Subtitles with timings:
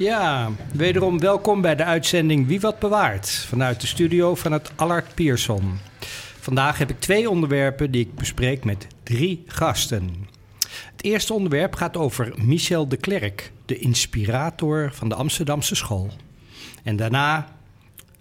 [0.00, 5.14] Ja, wederom welkom bij de uitzending Wie wat bewaart vanuit de studio van het Allard
[5.14, 5.78] Pierson.
[6.40, 10.28] Vandaag heb ik twee onderwerpen die ik bespreek met drie gasten.
[10.92, 16.10] Het eerste onderwerp gaat over Michel de Klerk, de inspirator van de Amsterdamse school.
[16.82, 17.46] En daarna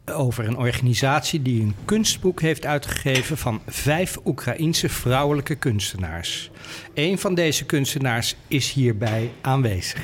[0.05, 6.52] over een organisatie die een kunstboek heeft uitgegeven van vijf Oekraïense vrouwelijke kunstenaars.
[6.93, 10.02] Een van deze kunstenaars is hierbij aanwezig.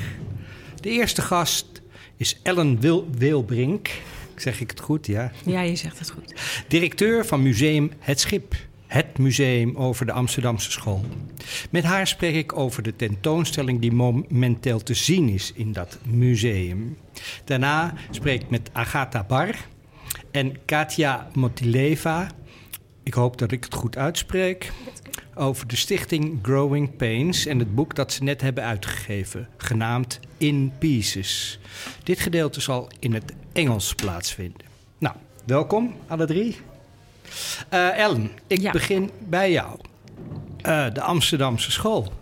[0.86, 1.82] De eerste gast
[2.18, 3.90] is Ellen Wil Wilbrink.
[4.36, 5.32] Zeg ik het goed, ja?
[5.46, 6.34] Ja, je zegt het goed.
[6.68, 8.56] Directeur van Museum Het Schip.
[8.88, 11.06] Het museum over de Amsterdamse school.
[11.70, 16.98] Met haar spreek ik over de tentoonstelling die momenteel te zien is in dat museum.
[17.44, 19.56] Daarna spreek ik met Agatha Bar
[20.32, 22.28] en Katja Motileva.
[23.04, 24.72] Ik hoop dat ik het goed uitspreek
[25.36, 30.72] over de stichting Growing Pains en het boek dat ze net hebben uitgegeven, genaamd In
[30.78, 31.60] Pieces.
[32.04, 34.66] Dit gedeelte zal in het Engels plaatsvinden.
[34.98, 36.58] Nou, welkom alle drie.
[37.74, 39.80] Uh, Ellen, ik begin bij jou.
[40.66, 42.14] Uh, de Amsterdamse school.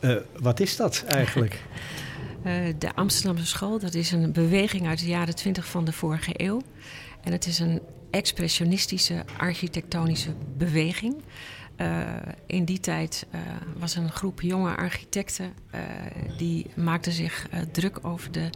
[0.00, 1.62] Uh, wat is dat eigenlijk?
[2.78, 6.62] de Amsterdamse school, dat is een beweging uit de jaren 20 van de vorige eeuw.
[7.20, 7.80] En het is een
[8.10, 11.14] expressionistische architectonische beweging.
[11.82, 12.00] Uh,
[12.46, 13.40] in die tijd uh,
[13.78, 15.80] was een groep jonge architecten uh,
[16.38, 18.50] die maakten zich druk over de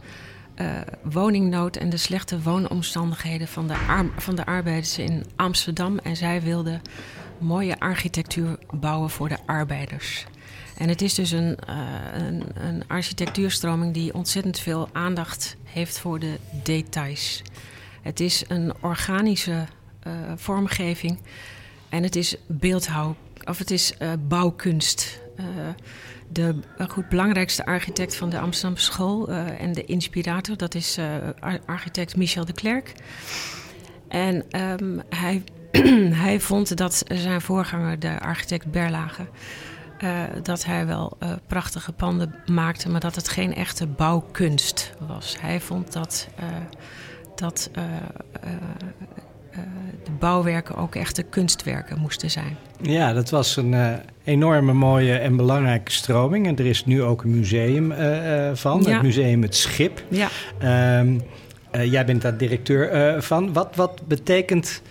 [1.03, 3.75] woningnood en de slechte woonomstandigheden van de,
[4.17, 5.97] van de arbeiders in Amsterdam.
[5.97, 6.81] En zij wilden
[7.37, 10.25] mooie architectuur bouwen voor de arbeiders.
[10.77, 11.57] En het is dus een,
[12.13, 17.41] een, een architectuurstroming die ontzettend veel aandacht heeft voor de details.
[18.01, 19.65] Het is een organische
[20.35, 21.19] vormgeving
[21.89, 23.15] en het is beeldhouw,
[23.47, 25.19] of het is uh, bouwkunst.
[25.39, 25.45] Uh,
[26.29, 26.55] de
[26.87, 30.99] goed, belangrijkste architect van de Amsterdamse school en de inspirator, dat is
[31.65, 32.93] architect Michel de Klerk.
[34.07, 35.43] En um, hij,
[36.25, 39.27] hij vond dat zijn voorganger, de architect Berlage,
[40.43, 45.35] dat hij wel prachtige panden maakte, maar dat het geen echte bouwkunst was.
[45.41, 46.27] Hij vond dat,
[47.35, 47.83] dat eh,
[50.03, 52.57] de bouwwerken ook echte kunstwerken moesten zijn.
[52.81, 56.47] Ja, dat was een uh, enorme mooie en belangrijke stroming.
[56.47, 60.03] En er is nu ook een museum uh, van, het museum Het Schip.
[60.07, 60.29] Ja.
[60.99, 61.21] Um,
[61.71, 63.53] jij bent daar directeur van.
[63.53, 64.81] Wat, wat, betekent,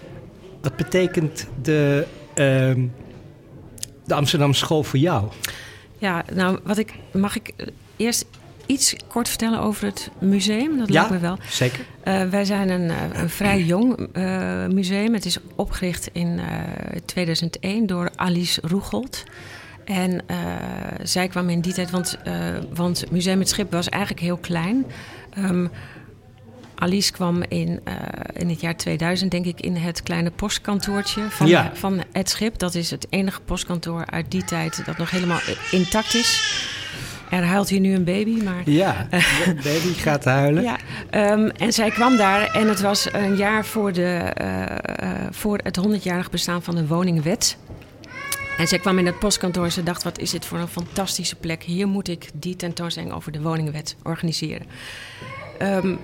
[0.62, 2.84] wat betekent de, uh,
[4.04, 5.28] de Amsterdamse school voor jou?
[5.98, 7.52] Ja, nou, wat ik, mag ik
[7.96, 8.26] eerst
[8.66, 10.78] iets kort vertellen over het museum?
[10.78, 11.38] Dat ja, lijkt me wel.
[11.48, 11.84] zeker.
[12.04, 15.14] Uh, wij zijn een, eh, een vrij jong uh, museum.
[15.14, 16.40] Het is opgericht in
[17.04, 19.24] 2001 door Alice Roegold.
[19.84, 20.24] En
[21.02, 22.18] zij kwam in die tijd, want,
[22.74, 24.86] want Museum het Schip was eigenlijk heel klein.
[25.38, 25.70] Um,
[26.74, 27.80] Alice kwam in,
[28.32, 31.70] in het jaar 2000, denk ik, in het kleine postkantoortje van, ja.
[31.74, 32.58] van het schip.
[32.58, 35.40] Dat is het enige postkantoor uit die tijd dat nog helemaal
[35.70, 36.54] intact is.
[37.36, 38.62] Er huilt hier nu een baby, maar...
[38.64, 39.06] Ja,
[39.44, 40.62] de baby gaat huilen.
[40.62, 40.78] Ja,
[41.32, 45.80] um, en zij kwam daar en het was een jaar voor, de, uh, voor het
[45.86, 47.56] 100-jarig bestaan van de woningwet.
[48.58, 51.36] En zij kwam in het postkantoor en ze dacht, wat is dit voor een fantastische
[51.36, 51.62] plek.
[51.62, 54.66] Hier moet ik die tentoonstelling over de woningwet organiseren.
[55.62, 55.98] Um,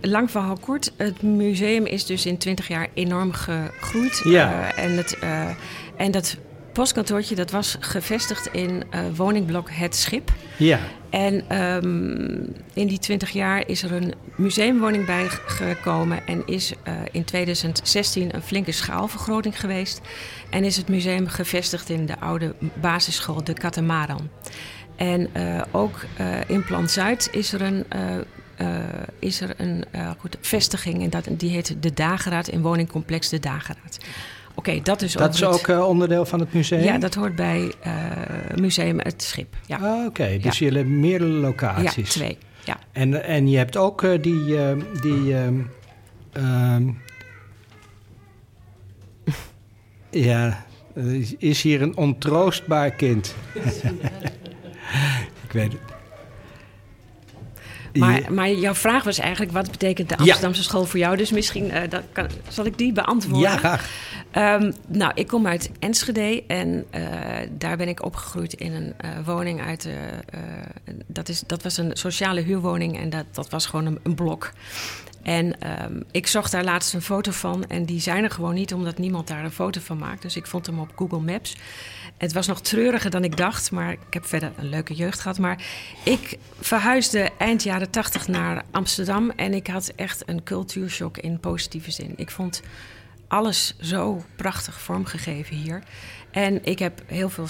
[0.00, 0.92] lang verhaal kort.
[0.96, 4.20] Het museum is dus in 20 jaar enorm gegroeid.
[4.24, 4.72] Ja.
[4.76, 5.48] Uh, en, het, uh,
[5.96, 6.36] en dat
[6.74, 10.32] postkantoortje dat was gevestigd in uh, woningblok Het Schip.
[10.56, 10.78] Ja.
[11.10, 17.24] En um, in die 20 jaar is er een museumwoning bijgekomen en is uh, in
[17.24, 20.00] 2016 een flinke schaalvergroting geweest.
[20.50, 24.30] En is het museum gevestigd in de oude basisschool De Katamaran.
[24.96, 26.04] En uh, ook
[26.46, 27.84] in Plan Zuid is er een
[28.60, 28.66] uh,
[29.18, 33.40] is er een uh, goed, vestiging en dat, die heet De Dageraad in woningcomplex De
[33.40, 33.98] Dageraad.
[34.54, 36.82] Oké, dat is, dat is ook uh, onderdeel van het museum?
[36.82, 37.72] Ja, dat hoort bij
[38.54, 39.56] Museum Het Schip.
[39.66, 39.76] Ja.
[39.76, 40.38] Ah, Oké, okay.
[40.38, 42.14] dus jullie hebben meerdere locaties?
[42.14, 42.38] Ja, twee.
[42.64, 42.78] Ja.
[42.92, 44.56] En, en je hebt ook die...
[45.02, 45.70] die um,
[50.10, 50.64] ja,
[51.38, 53.34] is hier een ontroostbaar kind.
[55.44, 55.80] Ik weet het.
[57.94, 61.16] Maar, maar jouw vraag was eigenlijk, wat betekent de Amsterdamse school voor jou?
[61.16, 63.50] Dus misschien uh, dat kan, zal ik die beantwoorden.
[63.50, 63.90] Ja, graag.
[64.36, 67.02] Um, nou, ik kom uit Enschede en uh,
[67.50, 69.88] daar ben ik opgegroeid in een uh, woning uit...
[71.06, 74.52] dat, is, dat was een sociale huurwoning en dat, dat was gewoon een, blok.
[75.22, 75.46] En
[75.84, 78.98] um, ik zocht daar laatst een foto van en die zijn er gewoon niet omdat
[78.98, 80.22] niemand daar een foto van maakt.
[80.22, 81.56] Dus ik vond hem op Google Maps.
[82.18, 85.38] Het was nog treuriger dan ik dacht, maar ik heb verder een leuke jeugd gehad.
[85.38, 85.64] Maar
[86.04, 91.90] ik verhuisde eind jaren tachtig naar Amsterdam en ik had echt een cultuurshock in positieve
[91.90, 92.12] zin.
[92.16, 92.62] Ik vond
[93.28, 95.82] alles zo prachtig vormgegeven hier.
[96.30, 97.46] En ik heb heel veel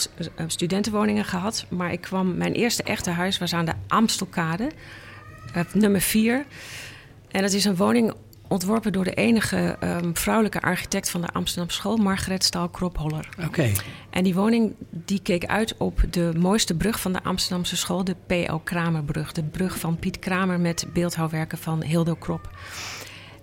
[0.46, 4.70] studentenwoningen gehad, maar ik kwam, mijn eerste echte huis was aan de Amstelkade,
[5.72, 6.44] nummer 4.
[7.30, 8.14] En dat is een woning
[8.48, 13.28] ontworpen door de enige um, vrouwelijke architect van de Amsterdamse school, Margaret Staal-Kropholler.
[13.46, 13.72] Oké.
[14.10, 18.16] En die woning die keek uit op de mooiste brug van de Amsterdamse school, de
[18.26, 18.56] P.L.
[18.56, 19.32] Kramerbrug.
[19.32, 22.50] De brug van Piet Kramer met beeldhouwwerken van Hildo Krop.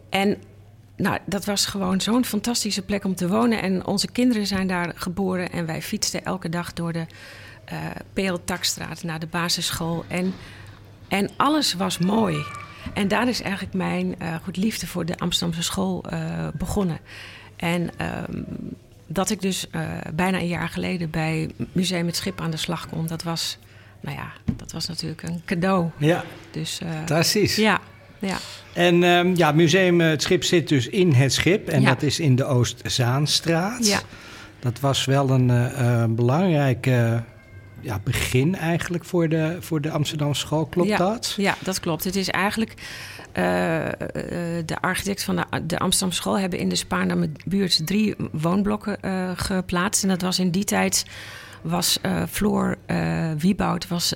[0.09, 0.37] En
[1.01, 3.61] nou, dat was gewoon zo'n fantastische plek om te wonen.
[3.61, 7.05] En onze kinderen zijn daar geboren en wij fietsten elke dag door de
[7.73, 7.79] uh,
[8.13, 8.37] P.L.
[8.45, 10.05] Takstraat naar de basisschool.
[10.07, 10.33] En,
[11.07, 12.37] en alles was mooi.
[12.93, 16.99] En daar is eigenlijk mijn uh, goed liefde voor de Amsterdamse school uh, begonnen.
[17.55, 17.89] En
[18.29, 18.45] um,
[19.07, 19.67] dat ik dus
[20.13, 23.57] bijna een jaar geleden bij Museum Het Schip aan de slag kon, dat was,
[23.99, 25.89] nou ja, dat was natuurlijk een cadeau.
[25.97, 27.55] Ja, dus, precies.
[27.55, 27.79] Ja,
[28.19, 28.37] ja.
[28.73, 31.89] En um, ja, Museum Het Schip zit dus in het schip en ja.
[31.89, 33.87] dat is in de Oostzaanstraat.
[33.87, 33.99] Ja.
[34.59, 37.23] Dat was wel een belangrijke
[37.79, 40.65] ja, begin eigenlijk voor de, voor de Amsterdamse school.
[40.65, 41.33] Klopt ja, dat?
[41.37, 42.03] Ja, dat klopt.
[42.03, 42.73] Het is eigenlijk...
[43.37, 43.85] Uh,
[44.65, 49.31] de architecten van de, de Amsterdamse school hebben in de Spaarname buurt drie woonblokken uh,
[49.35, 50.03] geplaatst.
[50.03, 51.05] En dat was in die tijd
[51.61, 52.77] was uh, Floor
[53.37, 54.13] Wieboud was,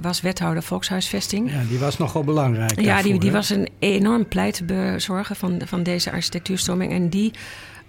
[0.00, 1.52] was wethouder volkshuisvesting.
[1.52, 2.80] Ja, die was nogal belangrijk.
[2.80, 6.92] Ja, daarvoor, die, die was een enorm pleitbezorger van, van deze architectuurstroming.
[6.92, 7.32] En die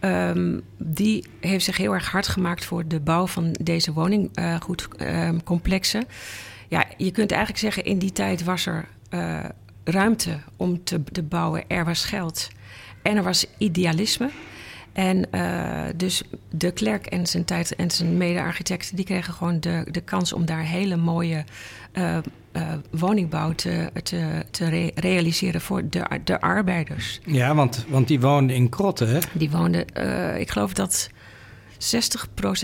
[0.03, 6.05] Um, die heeft zich heel erg hard gemaakt voor de bouw van deze woninggoedcomplexen.
[6.67, 8.87] Ja, je kunt eigenlijk zeggen, in die tijd was er
[9.83, 11.63] ruimte om te, te, bouwen.
[11.67, 12.47] Er was geld
[13.01, 14.29] en er was idealisme.
[14.93, 18.95] En uh, dus de klerk en zijn tijd en zijn mede-architecten...
[18.95, 21.43] die kregen gewoon de, de kans om daar hele mooie
[21.93, 22.17] uh,
[22.53, 27.19] uh, woningbouw te, te, te re realiseren voor de, de arbeiders.
[27.25, 29.19] Ja, want, want die woonden in krotten, hè?
[29.33, 29.85] Die woonden,
[30.39, 31.09] ik geloof dat
[31.81, 31.85] 60%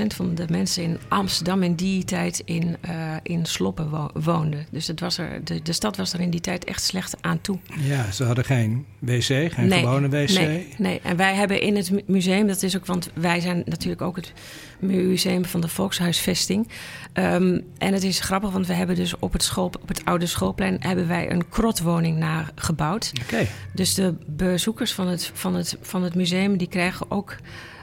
[0.08, 4.66] van de mensen in Amsterdam in die tijd in, uh, in sloppen wo woonden.
[4.72, 7.42] Dus het was er, de, de stad was er in die tijd echt slecht aan
[7.42, 7.60] toe.
[7.80, 10.30] Ja, ze hadden geen wc, geen nee, gewone wc.
[10.30, 14.02] Nee, nee, en wij hebben in het museum, dat is ook, want wij zijn natuurlijk
[14.02, 14.34] ook het
[14.80, 16.68] museum van de Volkshuisvesting.
[17.14, 20.26] Um, en het is grappig, want we hebben dus op het, school, op het oude
[20.26, 23.12] schoolplein hebben wij een krotwoning nagebouwd.
[23.24, 23.48] Okay.
[23.74, 27.36] Dus de bezoekers van het, van, het, van het museum die krijgen ook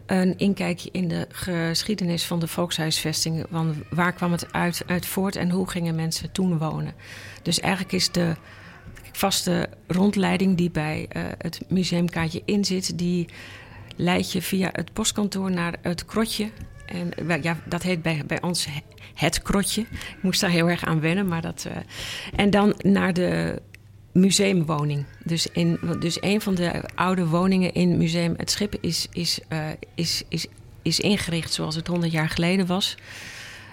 [0.06, 3.46] een inkijkje in de geschiedenis van de volkshuisvesting.
[3.50, 6.94] Want waar kwam het uit, uit voort en hoe gingen mensen toen wonen?
[7.42, 8.34] Dus eigenlijk is de
[9.12, 13.28] vaste rondleiding die bij uh, het museumkaartje in zit, die
[13.96, 16.50] leidt je via het postkantoor naar het krotje.
[16.86, 18.68] En ja, dat heet bij, bij ons
[19.14, 19.80] het krotje.
[19.90, 21.64] Ik moest daar heel erg aan wennen, maar dat.
[21.68, 21.76] Uh,
[22.36, 23.62] en dan naar de
[24.14, 25.04] museumwoning.
[25.24, 29.58] Dus, in, dus een van de oude woningen in Museum Het Schip is, is, uh,
[29.94, 30.46] is, is,
[30.82, 32.96] is ingericht zoals het 100 jaar geleden was.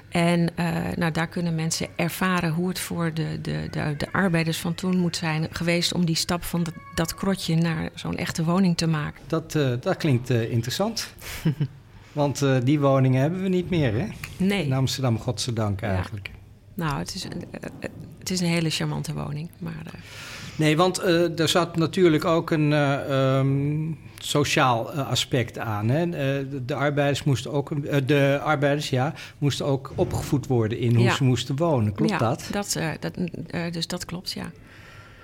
[0.09, 4.57] En uh, nou, daar kunnen mensen ervaren hoe het voor de, de, de, de, arbeiders
[4.57, 8.43] van toen moet zijn geweest om die stap van dat, dat krotje naar zo'n echte
[8.43, 9.21] woning te maken.
[9.27, 11.13] Dat, uh, dat klinkt interessant.
[12.11, 14.07] Want die woningen hebben we niet meer, hè?
[14.37, 14.65] Nee.
[14.65, 16.29] In Amsterdam, godzijdank eigenlijk.
[16.33, 16.39] Ja.
[16.73, 17.43] Nou, het is, een,
[18.19, 19.49] het is een hele charmante woning.
[19.57, 19.93] Maar,
[20.61, 25.89] Nee, want uh, er zat natuurlijk ook een uh, um, sociaal uh, aspect aan.
[25.89, 26.09] Hè?
[26.09, 27.71] De, de, arbeiders moesten ook,
[28.07, 31.15] de arbeiders, ja, moesten ook opgevoed worden in hoe ja.
[31.15, 31.93] ze moesten wonen.
[31.93, 32.47] Klopt ja, dat?
[32.51, 33.13] dat, dat
[33.73, 34.51] dus dat klopt, ja.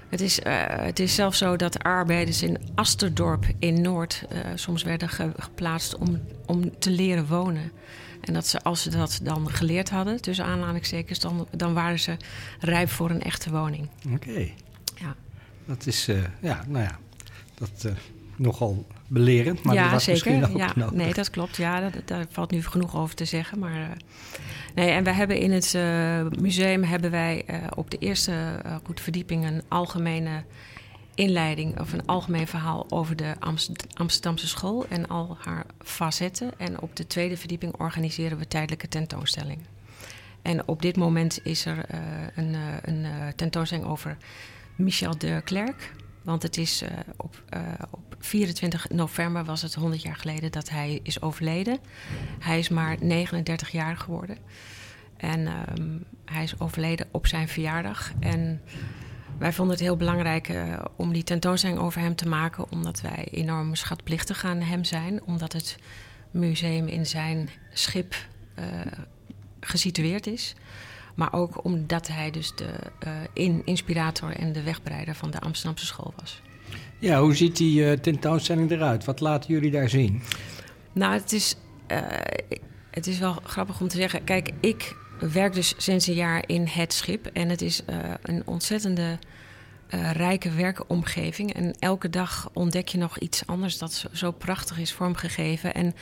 [0.09, 0.39] Het is,
[0.71, 4.25] het is zelfs zo dat arbeiders in Asterdorp in Noord
[4.55, 7.71] soms werden ge geplaatst om, om te leren wonen.
[8.21, 12.17] En dat ze, als ze dat dan geleerd hadden, tussen aanhalingstekens, dan, dan waren ze
[12.59, 13.87] rijp voor een echte woning.
[14.05, 14.29] Oké.
[14.29, 14.53] Okay.
[15.67, 16.99] Dat is, uh, ja, nou ja,
[17.53, 17.91] dat uh,
[18.35, 20.31] nogal belerend, maar ja, dat was zeker.
[20.31, 20.95] misschien ook ja, nodig.
[20.95, 21.57] Nee, dat klopt.
[21.57, 23.59] Ja, dat, daar valt nu genoeg over te zeggen.
[23.59, 23.87] Maar, uh,
[24.75, 25.73] nee, en wij hebben in het
[26.39, 27.45] museum hebben wij
[27.75, 30.43] op de eerste goed verdieping een algemene
[31.15, 36.51] inleiding of een algemeen verhaal over de Amst Amsterdamse school en al haar facetten.
[36.57, 39.65] En op de tweede verdieping organiseren we tijdelijke tentoonstellingen.
[40.41, 41.85] en op dit moment is er
[42.35, 43.05] een, een
[43.35, 44.17] tentoonstelling over
[44.77, 45.93] Michel de Klerk.
[46.21, 46.83] Want het is
[47.17, 47.43] op,
[47.91, 51.79] op 24 november was het 100 jaar geleden dat hij is overleden.
[52.39, 54.37] Hij is maar 39 jaar geworden.
[55.17, 58.11] En ehm, hij is overleden op zijn verjaardag.
[58.19, 58.61] En
[59.37, 63.27] wij vonden het heel belangrijk uh, om die tentoonstelling over hem te maken, omdat wij
[63.31, 65.77] enorm schatplichtig aan hem zijn, omdat het
[66.31, 68.15] museum in zijn schip
[68.59, 68.65] uh,
[69.59, 70.55] gesitueerd is.
[71.17, 72.73] Maar ook omdat hij dus de
[73.07, 76.41] uh, in inspirator en de wegbereider van de Amsterdamse school was.
[76.99, 79.05] Ja, hoe ziet die tentoonstelling eruit?
[79.05, 80.21] Wat laten jullie daar zien?
[80.93, 81.55] Nou, het is,
[82.91, 84.23] het is wel grappig om te zeggen.
[84.23, 87.25] Kijk, ik werk dus sinds een jaar in het schip.
[87.25, 87.83] En het is
[88.21, 89.19] een ontzettende
[89.93, 91.53] uh, rijke werkomgeving.
[91.53, 95.73] En elke dag ontdek je nog iets anders dat zo, prachtig is vormgegeven.
[95.73, 95.95] En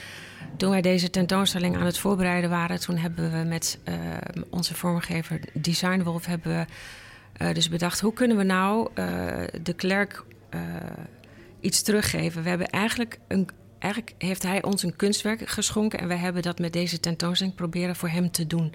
[0.57, 3.95] toen wij deze tentoonstelling aan het voorbereiden waren, toen hebben we met uh,
[4.49, 6.67] onze vormgever Designwolf hebben
[7.37, 8.89] we dus bedacht: hoe kunnen we nou
[9.61, 10.23] de klerk
[11.59, 12.43] iets teruggeven?
[12.43, 13.49] We hebben eigenlijk een
[13.79, 17.96] eigenlijk heeft hij ons een kunstwerk geschonken en wij hebben dat met deze tentoonstelling proberen
[17.96, 18.74] voor hem te doen.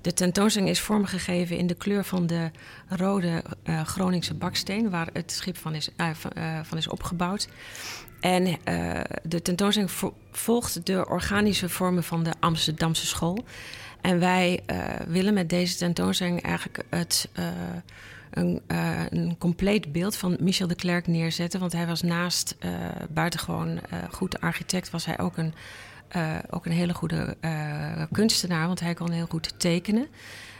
[0.00, 2.50] De tentoonstelling is vormgegeven in de kleur van de
[2.88, 7.48] rode uh, Groningse baksteen, waar het schip van is, van, uh, van, is opgebouwd.
[8.20, 8.56] En
[9.22, 9.92] de tentoonstelling
[10.30, 13.44] volgt de organische vormen van de Amsterdamse school.
[14.00, 14.60] En wij
[15.06, 17.28] willen met deze tentoonstelling eigenlijk het
[18.32, 21.60] een, uh, een compleet beeld van Michel de Klerk neerzetten.
[21.60, 22.70] Want hij was naast uh,
[23.10, 23.78] buitengewoon uh,
[24.10, 25.54] goed architect, was hij ook een,
[26.50, 27.36] ook een hele goede
[28.12, 28.66] kunstenaar.
[28.66, 30.06] Want hij kon heel goed tekenen.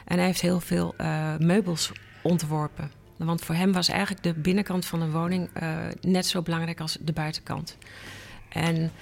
[0.05, 0.95] En hij heeft heel veel
[1.39, 2.91] meubels ontworpen.
[3.17, 5.51] Want voor hem was eigenlijk de binnenkant van een woning
[6.01, 7.77] net zo belangrijk als de buitenkant.
[8.49, 8.93] En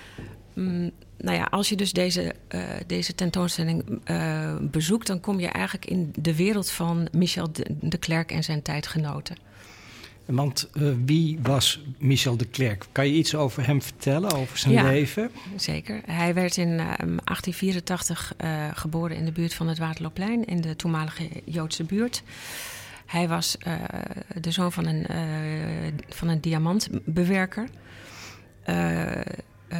[0.55, 0.91] mm,
[1.23, 5.87] nou ja, als je dus deze, uh, deze tentoonstelling uh, bezoekt, dan kom je eigenlijk
[5.87, 9.37] in de wereld van Michel de, de Klerk en zijn tijdgenoten.
[10.25, 12.87] Want uh, wie was Michel de Klerk?
[12.93, 15.31] Kan je iets over hem vertellen, over zijn ja, leven?
[15.57, 16.01] Zeker.
[16.07, 18.35] Hij werd in 1884
[18.75, 22.23] geboren in de buurt van het Waterloopplein, in de toenmalige Joodse buurt.
[23.07, 23.57] Hij was
[24.41, 25.07] de zoon van een,
[26.09, 27.69] van een diamantbewerker.
[29.73, 29.79] Uh,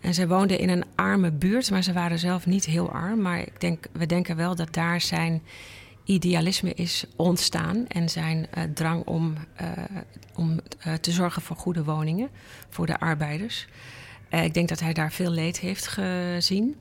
[0.00, 3.22] en zij woonden in een arme buurt, maar ze waren zelf niet heel arm.
[3.22, 5.42] Maar ik denk, we denken wel dat daar zijn
[6.04, 9.68] idealisme is ontstaan en zijn uh, drang om, uh,
[10.34, 10.60] om
[11.00, 12.28] te zorgen voor goede woningen
[12.68, 13.66] voor de arbeiders.
[14.30, 16.76] ik denk dat hij daar veel leed heeft gezien.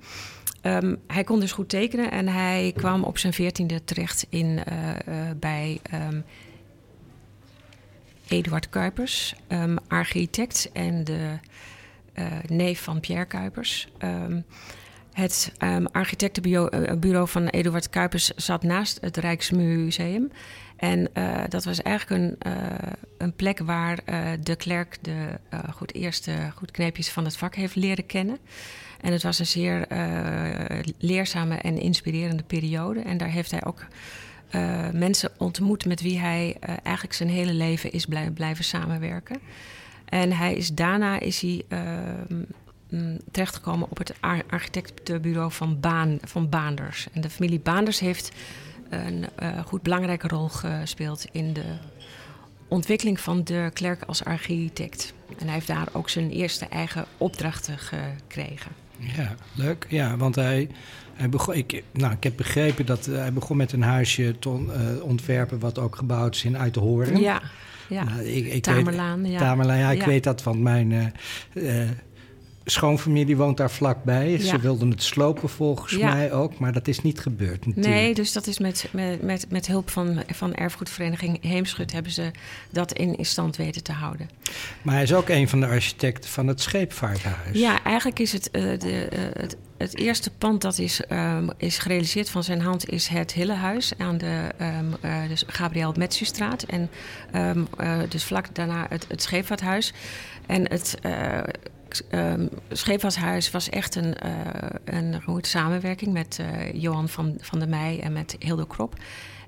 [0.61, 4.59] Um, hij kon dus goed tekenen en hij kwam op zijn veertiende terecht in,
[5.39, 6.23] bij um,
[8.29, 11.39] Eduard Kuipers, um, architect en de
[12.47, 13.87] neef van Pierre Kuipers.
[14.03, 14.45] Um,
[15.13, 20.31] het um, architectenbureau van Eduard Kuipers zat naast het Rijksmuseum.
[20.77, 21.09] En
[21.49, 22.53] dat was eigenlijk een,
[23.17, 23.99] een plek waar
[24.43, 25.39] de klerk de
[25.71, 28.37] goed, eerste goed kneepjes van het vak heeft leren kennen.
[29.01, 29.87] En het was een zeer
[30.97, 32.99] leerzame en inspirerende periode.
[32.99, 33.85] En daar heeft hij ook
[34.93, 39.39] mensen ontmoet met wie hij eigenlijk zijn hele leven is blij, blijven samenwerken.
[40.09, 41.79] En hij is, daarna is hij uh,
[43.31, 44.13] terechtgekomen op het
[44.49, 47.07] architectenbureau van, Baan, van Baanders.
[47.13, 48.31] En de familie Baanders heeft
[48.89, 51.63] een uh, goed belangrijke rol gespeeld in de
[52.67, 55.13] ontwikkeling van de Klerk als architect.
[55.37, 58.71] En hij heeft daar ook zijn eerste eigen opdrachten gekregen.
[58.97, 59.85] Ja, leuk.
[59.89, 60.69] Ja, want hij,
[61.13, 65.03] hij begon, ik, nou, ik heb begrepen dat hij begon met een huisje te uh,
[65.03, 65.59] ontwerpen...
[65.59, 67.19] wat ook gebouwd is in Uiterhoorn.
[67.19, 67.41] Ja.
[67.89, 69.21] Ja, nou, ik, ik Tamerlaan.
[69.21, 69.37] Weet, ja.
[69.39, 70.05] Tamerlaan, ja, ik ja.
[70.05, 71.05] weet dat, want mijn uh,
[71.53, 71.89] uh,
[72.69, 74.31] schoonfamilie woont daar vlakbij.
[74.31, 74.39] Ja.
[74.39, 76.13] Ze wilden het slopen volgens ja.
[76.13, 77.95] mij ook, maar dat is niet gebeurd natuurlijk.
[77.95, 81.91] Nee, dus dat is met, met, met, met hulp van, van erfgoedvereniging Heemschut...
[81.91, 82.31] hebben ze
[82.69, 84.29] dat in, in stand weten te houden.
[84.81, 87.59] Maar hij is ook een van de architecten van het Scheepvaarthuis.
[87.59, 91.77] Ja, eigenlijk is het, uh, de, uh, het, het, eerste pand dat is, um, is
[91.77, 92.89] gerealiseerd van zijn hand...
[92.89, 96.63] is het Hillehuis aan de um, uh, dus Gabriel Metsustraat.
[96.63, 96.89] En
[97.35, 97.67] um,
[98.09, 99.93] dus vlak daarna het, het Scheepvaarthuis.
[100.45, 100.99] En het
[102.11, 104.31] um, Scheepvaarthuis was echt een, uh,
[104.83, 108.95] een goede samenwerking met uh, Johan van, van der Meij en met Hilde Krop.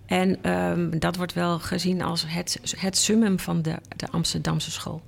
[0.06, 5.02] En um, dat wordt wel gezien als het, het summum van de, de Amsterdamse school.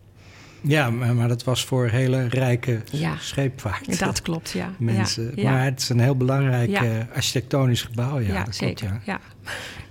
[0.61, 3.99] Ja, maar, maar dat was voor hele rijke ja, scheepvaart.
[3.99, 4.73] Dat klopt, ja.
[4.79, 5.31] Mensen.
[5.35, 8.19] Ja, maar het is een heel belangrijk uh, architectonisch gebouw.
[8.19, 8.87] Ja, ja dat zeker.
[8.87, 9.19] Klopt, ja.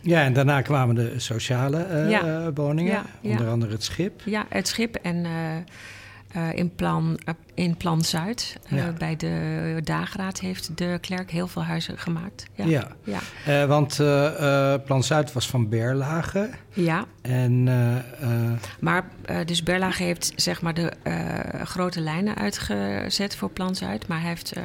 [0.00, 4.20] Ja, en daarna kwamen de sociale uh, woningen, onder andere het schip.
[4.25, 5.30] Ja, het schip en uh,
[6.55, 7.19] in plan
[7.55, 8.57] in Plan Zuid.
[8.69, 8.93] Eh, Ja.
[8.99, 12.47] bij de dageraad heeft de klerk heel veel huizen gemaakt.
[12.55, 12.65] Ja.
[12.65, 12.89] Ja.
[13.05, 13.19] Ja.
[13.47, 16.51] Eh, want eh, eh, Plan Zuid was van Berlage.
[16.73, 17.05] Ja.
[17.23, 23.37] En eh, eh, Maar eh, dus Berlage heeft zeg maar de eh, grote lijnen uitgezet
[23.37, 24.07] voor Plan Zuid.
[24.07, 24.62] Maar, hij heeft, eh,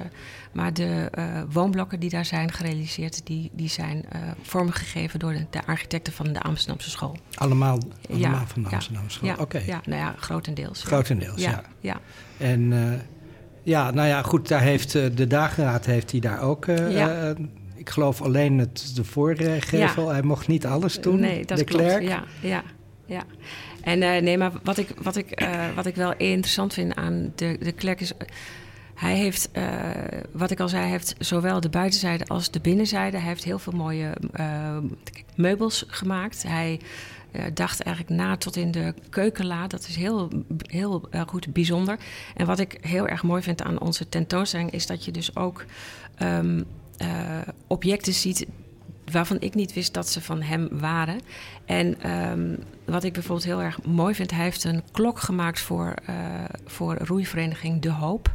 [0.57, 5.45] maar de eh, woonblokken die daar zijn gerealiseerd, die, die zijn eh, vormgegeven door de,
[5.49, 7.17] de architecten van de Amsterdamse school.
[7.33, 9.29] allemaal, allemaal Ja, van de Amsterdamse school.
[9.29, 10.83] Ja, Oké, ja, nou ja, grotendeels.
[10.83, 11.63] grotendeels, ja.
[11.79, 11.99] ja.
[12.37, 12.99] En eh,
[13.63, 16.67] ja, nou ja, goed, daar heeft de dageraad heeft hij daar ook.
[17.75, 20.09] ik geloof alleen het, de voorgevel.
[20.09, 21.19] Hij mocht niet alles doen.
[21.19, 21.83] Nee, dat de klopt.
[21.83, 22.03] klerk.
[22.03, 22.63] Ja, ja,
[23.05, 23.23] ja.
[23.81, 27.71] En nee, maar wat ik, wat, ik, wat ik wel interessant vind aan de, de
[27.71, 28.13] klerk is.
[28.97, 29.65] Hij heeft, eh,
[30.31, 33.17] wat ik al zei, heeft zowel de buitenzijde als de binnenzijde.
[33.17, 34.77] Hij heeft heel veel mooie eh,
[35.35, 36.43] meubels gemaakt.
[36.43, 36.79] Hij
[37.31, 39.67] eh, dacht eigenlijk na tot in de keukenla.
[39.67, 41.97] Dat is heel, heel goed bijzonder.
[42.35, 45.65] En wat ik heel erg mooi vind aan onze tentoonstelling is dat je dus ook
[46.15, 46.63] ehm,
[46.97, 48.45] eh, objecten ziet
[49.11, 51.19] waarvan ik niet wist dat ze van hem waren.
[51.65, 55.93] En ehm, wat ik bijvoorbeeld heel erg mooi vind, hij heeft een klok gemaakt voor,
[56.65, 58.31] voor roeivereniging De Hoop.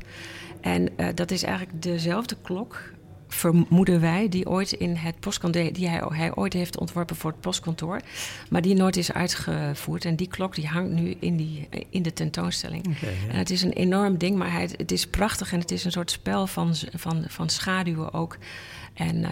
[0.62, 2.92] En eh, dat is eigenlijk dezelfde klok,
[3.28, 7.40] vermoeden wij, die ooit in het postkantoor, die hij, hij ooit heeft ontworpen voor het
[7.40, 8.00] postkantoor,
[8.50, 10.04] maar die nooit is uitgevoerd.
[10.04, 12.96] En die klok die hangt nu in, die, in de tentoonstelling.
[13.00, 13.08] Ja.
[13.30, 15.92] En het is een enorm ding, maar hij, het is prachtig en het is een
[15.92, 18.38] soort spel van, van, van schaduwen ook.
[18.94, 19.30] En, eh,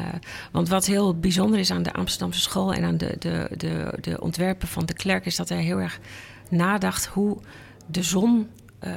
[0.52, 4.20] want wat heel bijzonder is aan de Amsterdamse school en aan de, de, de, de
[4.20, 6.00] ontwerpen van de klerk, is dat hij heel erg
[6.48, 7.38] nadacht hoe
[7.86, 8.92] de zon eh,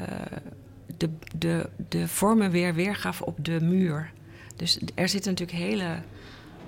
[1.04, 4.12] de, de, de vormen weer weergaf op de muur.
[4.56, 6.02] Dus er zitten natuurlijk hele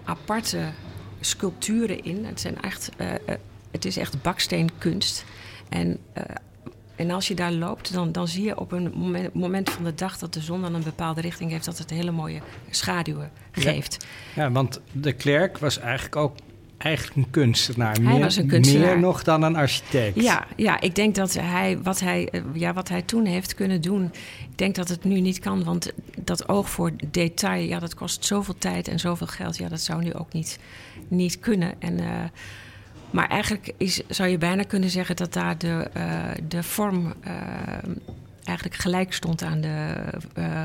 [0.03, 0.69] aparte
[1.19, 2.25] sculpturen in.
[2.25, 3.19] Het, zijn echt, eh, eh,
[3.71, 5.25] het is echt baksteenkunst.
[5.69, 6.23] En, eh,
[6.95, 9.95] en als je daar loopt, dan, dan zie je op een moment, moment van de
[9.95, 13.61] dag dat de zon dan een bepaalde richting heeft, dat het hele mooie schaduwen Ja.
[13.61, 14.05] geeft.
[14.35, 16.35] Ja, want de klerk was eigenlijk ook
[16.77, 17.93] eigenlijk een kunstenaar.
[17.93, 18.87] Hij meer, was een kunstenaar.
[18.87, 20.21] Meer nog dan een architect.
[20.21, 23.81] Ja, ja, ik denk dat hij wat, hij eh, ja, wat hij toen heeft kunnen
[23.81, 24.03] doen,
[24.51, 25.63] ik denk dat het nu niet kan.
[25.63, 29.57] Want dat oog voor detail, ja, dat kost zoveel tijd en zoveel geld.
[29.57, 30.59] Ja, dat zou nu ook niet,
[31.07, 31.73] niet kunnen.
[31.79, 32.23] En, eh,
[33.09, 37.13] maar eigenlijk is, zou je bijna kunnen zeggen dat daar de, eh, de vorm
[38.43, 39.95] eigenlijk gelijk stond aan de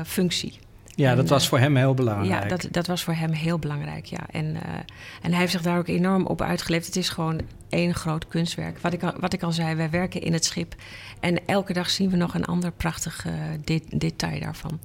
[0.05, 0.59] functie.
[0.95, 2.43] Ja, En, dat was eh, voor hem heel belangrijk.
[2.43, 4.19] Ja, dat, dat was voor hem heel belangrijk, ja.
[4.31, 4.73] En, eh,
[5.21, 6.85] en hij heeft zich daar ook enorm op uitgeleefd.
[6.85, 8.79] Het is gewoon één groot kunstwerk.
[8.79, 10.75] Wat ik, al, wat ik al zei, wij werken in het schip.
[11.19, 14.79] En elke dag zien we nog een ander prachtig eh, de- detail daarvan.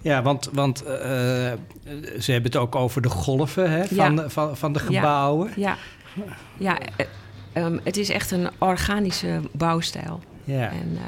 [0.00, 4.22] Ja, want, want ze hebben het ook over de golven hè, van, Ja.
[4.22, 5.50] de, van, van de gebouwen.
[5.56, 5.76] Ja,
[6.58, 7.06] ja eh,
[7.52, 10.20] ehm, het is echt een organische bouwstijl.
[10.44, 10.70] Ja.
[10.70, 10.98] En,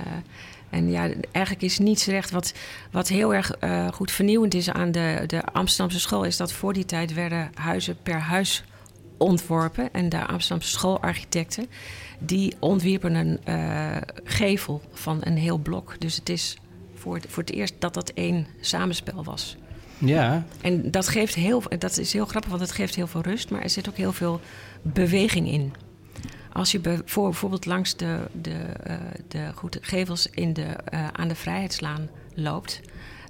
[0.71, 2.31] en ja, eigenlijk is niets recht.
[2.31, 2.55] Wat,
[2.91, 6.73] wat heel erg eh, goed vernieuwend is aan de, de Amsterdamse school, is dat voor
[6.73, 8.65] die tijd werden huizen per huis
[9.17, 9.93] ontworpen.
[9.93, 11.67] En de Amsterdamse schoolarchitecten
[12.19, 16.01] die ontwierpen een eh, gevel van een heel blok.
[16.01, 16.57] Dus het is
[16.95, 19.57] voor het, voor het eerst dat dat één samenspel was.
[19.99, 23.51] ja, En dat, geeft heel, dat is heel grappig, want het geeft heel veel rust,
[23.51, 24.41] maar er zit ook heel veel
[24.83, 25.73] beweging in.
[26.57, 28.97] Als je bij- voor- bijvoorbeeld langs de, de, eh,
[29.29, 32.81] de goed, gevels in de, eh, aan de Vrijheidslaan loopt,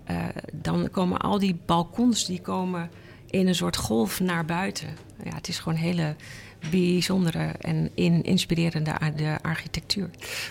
[0.05, 0.17] eh,
[0.53, 2.91] dan komen al die balkons die komen
[3.31, 4.89] in een soort golf naar buiten.
[5.25, 6.15] Ja, het is gewoon hele
[6.71, 10.11] bijzondere en in, inspirerende de architectuur.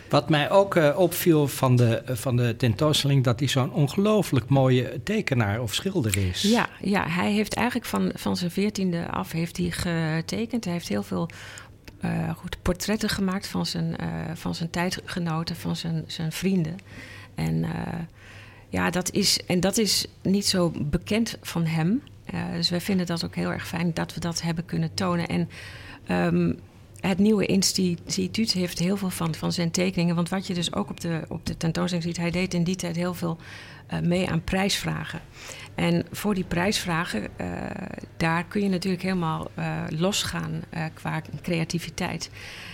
[0.09, 3.23] Wat mij ook opviel van de, van de tentoonstelling...
[3.23, 6.41] dat hij zo'n ongelooflijk mooie tekenaar of schilder is.
[6.41, 10.63] Ja, ja hij heeft eigenlijk van, van zijn veertiende af heeft hij getekend.
[10.63, 11.29] Hij heeft heel veel
[11.99, 16.77] eh, goed, portretten gemaakt van zijn, eh, van zijn tijdgenoten, van zijn, zijn vrienden.
[17.35, 17.99] En, eh,
[18.69, 22.01] ja, dat is, en dat is niet zo bekend van hem.
[22.53, 25.27] Dus wij vinden dat ook heel erg fijn dat we dat hebben kunnen tonen.
[25.27, 25.49] En
[26.05, 26.53] ehm,
[26.99, 30.15] het nieuwe instituut heeft heel veel van, van zijn tekeningen.
[30.15, 32.75] Want wat je dus ook op de, op de tentoonstelling ziet, hij deed in die
[32.75, 33.37] tijd heel veel
[34.03, 35.21] mee aan prijsvragen.
[35.75, 37.47] En voor die prijsvragen, eh,
[38.17, 42.29] daar kun je natuurlijk helemaal eh, losgaan eh, qua creativiteit.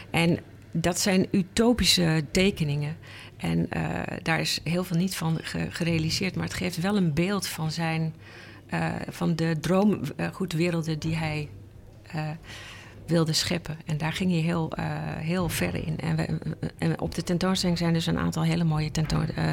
[0.10, 0.40] En
[0.72, 2.98] dat zijn utopische tekeningen.
[3.38, 3.84] En eh,
[4.24, 6.36] daar is heel veel niet van ge- gerealiseerd.
[6.36, 8.14] Maar het geeft wel een beeld van zijn.
[8.70, 11.50] eh, van de droomgoedwerelden die hij
[12.12, 12.30] eh,
[13.12, 13.78] wilde scheppen.
[13.86, 14.86] En daar ging hij heel, eh,
[15.18, 15.98] heel ver in.
[16.00, 16.40] En, we,
[16.78, 19.46] en op de tentoonstelling zijn dus een aantal hele mooie tentoon, eh,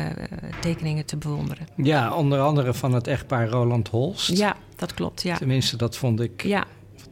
[0.60, 1.68] tekeningen te bewonderen.
[1.76, 4.36] Ja, onder andere van het echtpaar Roland Holst.
[4.36, 5.22] Ja, dat klopt.
[5.22, 6.64] Ja, Tenminste, dat vond ik ja,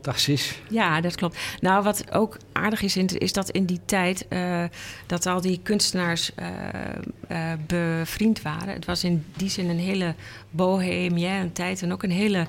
[0.06, 0.61] Fantastisch.
[0.68, 1.38] Ja, dat klopt.
[1.61, 4.64] Nou, wat ook aardig is, is dat in die tijd uh,
[5.06, 6.46] dat al die kunstenaars uh,
[7.30, 8.74] uh, bevriend waren.
[8.74, 10.14] Het was in die zin een hele
[10.50, 12.46] bohemienne tijd en ook een hele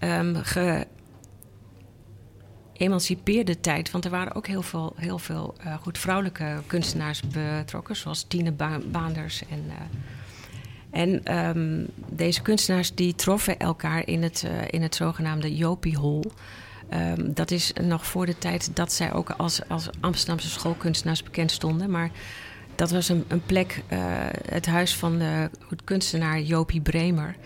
[0.00, 0.36] um,
[2.80, 3.90] geëmancipeerde tijd.
[3.90, 8.78] Want er waren ook heel veel, heel veel goed vrouwelijke kunstenaars betrokken, zoals Tine ba
[8.90, 9.64] Baanders en...
[10.90, 16.22] En um, deze kunstenaars die troffen elkaar in het, in het zogenaamde Jopie Hall.
[17.16, 21.50] Um, dat is nog voor de tijd dat zij ook als, als Amsterdamse schoolkunstenaars bekend
[21.50, 21.90] stonden.
[21.90, 22.10] Maar
[22.74, 23.82] dat was een, een plek,
[24.48, 25.50] het huis van de
[25.84, 27.36] kunstenaar Jopie Bremer.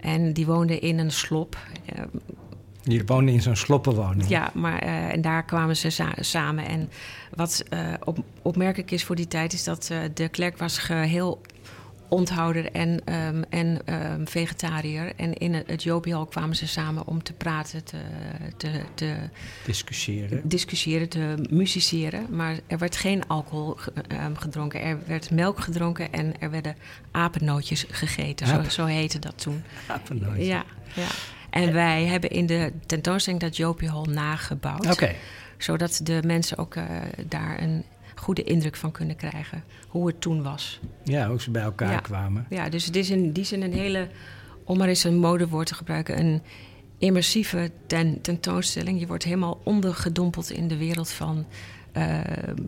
[0.00, 1.56] En die woonde in een slop.
[2.82, 4.28] Die woonde in zo'n sloppenwoning.
[4.28, 6.66] Ja, maar, uh, en daar kwamen ze sa samen.
[6.66, 6.90] En
[7.34, 7.64] wat
[8.04, 11.40] op, opmerkelijk is voor die tijd, is dat de klerk was geheel
[12.10, 15.12] onthouder en, um, en um, vegetariër.
[15.16, 17.98] En in het, Jobial kwamen ze samen om te praten, te,
[18.56, 19.16] te, te
[19.64, 20.40] discussiëren.
[20.44, 22.26] discussiëren, te musiceren.
[22.30, 23.76] Maar er werd geen alcohol
[24.26, 24.80] um, gedronken.
[24.80, 26.76] Er werd melk gedronken en er werden
[27.10, 28.46] apennootjes gegeten.
[28.46, 29.62] Zo, zo heette dat toen.
[29.86, 30.46] Apennootjes.
[30.46, 30.64] Ja,
[30.94, 31.08] ja.
[31.50, 34.84] En wij hebben in de tentoonstelling dat Jopiehol nagebouwd.
[34.84, 34.92] Oké.
[34.92, 35.16] Okay.
[35.58, 36.84] Zodat de mensen ook uh,
[37.28, 37.84] daar een
[38.14, 39.64] goede indruk van kunnen krijgen.
[39.88, 40.80] Hoe het toen was.
[41.04, 42.00] Ja, hoe ze bij elkaar ja.
[42.00, 42.46] kwamen.
[42.48, 44.08] Ja, dus het is in die zin een hele,
[44.64, 46.42] om maar eens een modewoord te gebruiken, een
[46.98, 49.00] immersieve ten, tentoonstelling.
[49.00, 51.46] Je wordt helemaal ondergedompeld in de wereld van,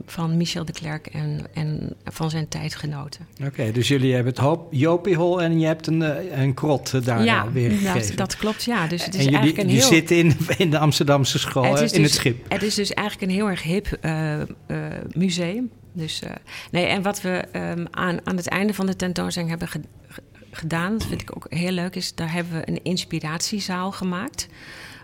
[0.07, 3.27] van Michel de Klerk en, en van zijn tijdgenoten.
[3.39, 6.01] Oké, okay, dus jullie hebben het Jopiehol en je hebt een,
[6.41, 8.17] een krot daar ja, weer gegeven.
[8.17, 8.87] Dat, dat klopt, ja.
[8.87, 9.91] Dus het is en jullie, eigenlijk een je heel...
[9.91, 12.53] zit in, in de Amsterdamse school, het in dus, het schip.
[12.53, 13.99] Het is dus eigenlijk een heel erg hip
[15.15, 15.71] museum.
[15.93, 16.31] Dus, uh,
[16.71, 19.81] nee, en wat we um, aan, aan het einde van de tentoonstelling hebben ge
[20.51, 24.49] gedaan, dat vind ik ook heel leuk, is daar hebben we een inspiratiezaal gemaakt.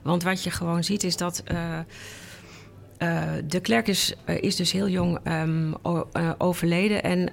[0.02, 1.42] Want wat je gewoon ziet is dat.
[1.52, 1.78] Uh,
[2.98, 5.74] uh, de klerk is, uh, is dus heel jong um,
[6.38, 7.02] overleden.
[7.02, 7.30] En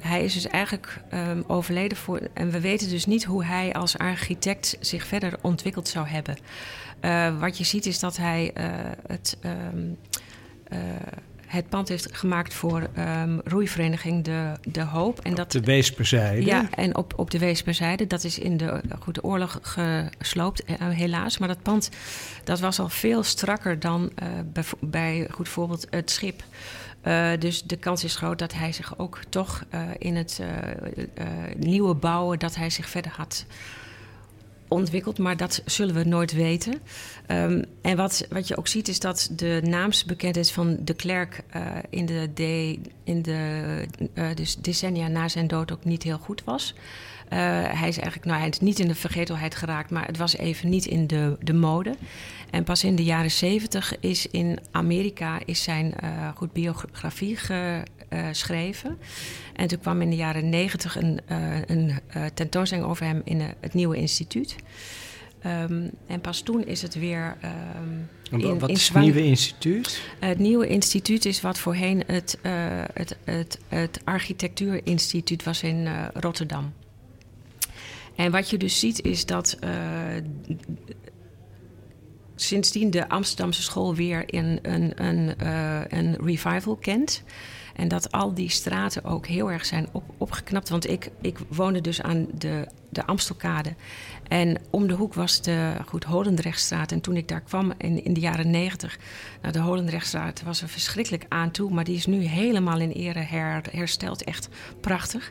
[0.00, 2.20] hij is dus eigenlijk um, overleden voor.
[2.34, 6.36] En we weten dus niet hoe hij als architect zich verder ontwikkeld zou hebben.
[7.38, 8.52] wat je ziet is dat hij
[9.06, 9.38] het.
[9.74, 9.98] Um,
[11.52, 15.20] het pand heeft gemaakt voor um, roeivereniging De, de Hoop.
[15.20, 16.44] En dat, op de Weesperzijde?
[16.44, 18.06] Ja, en op, op de Weesperzijde.
[18.06, 21.38] Dat is in de goed, de oorlog gesloopt, uh, helaas.
[21.38, 21.90] Maar dat pand
[22.44, 26.42] dat was al veel strakker dan uh, bij, bij goed voorbeeld het schip.
[27.04, 29.64] Uh, dus de kans is groot dat hij zich ook toch
[29.98, 30.40] in het
[31.56, 32.38] nieuwe bouwen...
[32.38, 33.46] dat hij zich verder had
[34.72, 36.72] ontwikkeld, maar dat zullen we nooit weten.
[37.28, 41.66] Um, en wat, wat je ook ziet is dat de naamsbekendheid van de Klerk uh,
[41.90, 43.62] in de, de, in de
[44.14, 46.74] uh, dus decennia na zijn dood ook niet heel goed was.
[47.32, 47.38] Uh,
[47.80, 50.68] hij is eigenlijk nou, hij is niet in de vergetelheid geraakt, maar het was even
[50.68, 51.94] niet in de, de mode.
[52.50, 55.94] En pas in de jaren zeventig is in Amerika is zijn
[56.34, 58.98] goed biografie geschreven.
[59.54, 61.20] En toen kwam in de jaren negentig een,
[61.66, 62.00] een
[62.34, 64.56] tentoonstelling over hem in het nieuwe instituut.
[65.46, 67.36] Um, en pas toen is het weer.
[68.30, 70.02] Um, in, wat is het nieuwe instituut?
[70.20, 72.52] Uh, het nieuwe instituut is wat voorheen het, uh,
[72.94, 76.72] het, het, het Architectuurinstituut was in uh, Rotterdam.
[78.16, 79.58] En wat je dus ziet is dat
[82.34, 85.34] sindsdien de Amsterdamse school weer een, een, een,
[85.98, 87.22] een revival kent.
[87.74, 90.68] En dat al die straten ook heel erg zijn op, opgeknapt.
[90.68, 93.74] Want ik, ik woonde dus aan de, de Amstelkade.
[94.28, 96.92] En om de hoek was de goed, Holendrechtstraat.
[96.92, 98.98] En toen ik daar kwam in, in de jaren negentig...
[99.40, 101.72] Nou, de Holendrechtstraat was er verschrikkelijk aan toe...
[101.72, 104.24] maar die is nu helemaal in ere her, hersteld.
[104.24, 104.48] Echt
[104.80, 105.30] prachtig.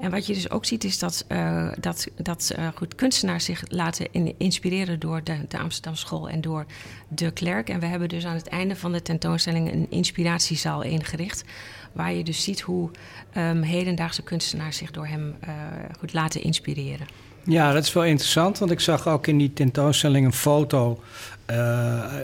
[0.00, 3.62] En wat je dus ook ziet is dat, uh, dat, dat uh, goed, kunstenaars zich
[3.68, 5.00] laten in, inspireren...
[5.00, 6.66] door de, de Amsterdam School en door
[7.08, 7.68] de Klerk.
[7.68, 9.72] En we hebben dus aan het einde van de tentoonstelling...
[9.72, 11.44] een inspiratiezaal ingericht...
[11.92, 12.90] waar je dus ziet hoe
[13.36, 15.54] um, hedendaagse kunstenaars zich door hem uh,
[15.98, 17.06] goed laten inspireren.
[17.44, 21.02] Ja, dat is wel interessant, want ik zag ook in die tentoonstelling een foto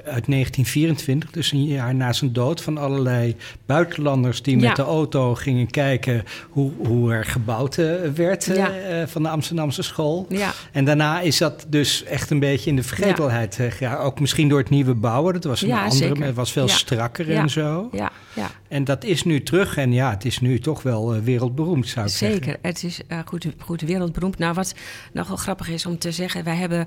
[0.05, 3.37] uit 1924, dus een jaar na zijn dood, van allerlei
[3.67, 4.67] buitenlanders die ja.
[4.67, 8.71] met de auto gingen kijken hoe, hoe er gebouwd uh, werd ja.
[8.71, 10.27] uh, van de Amsterdamse school.
[10.29, 10.53] Ja.
[10.73, 13.99] En daarna is dat dus echt een beetje in de vergetelheid gegaan.
[13.99, 15.33] Ook misschien door het nieuwe bouwen.
[15.33, 16.25] Dat was een andere, zeker.
[16.25, 17.89] het was veel strakker en zo.
[17.93, 18.51] Ja, ja.
[18.69, 22.13] En dat is nu terug en ja, het is nu toch wel wereldberoemd, zou ik
[22.13, 22.45] zeker.
[22.45, 22.61] zeggen.
[22.63, 24.39] Zeker, het is goed, goed wereldberoemd.
[24.39, 24.75] Nou, wat
[25.13, 26.87] nogal grappig is om te zeggen, wij hebben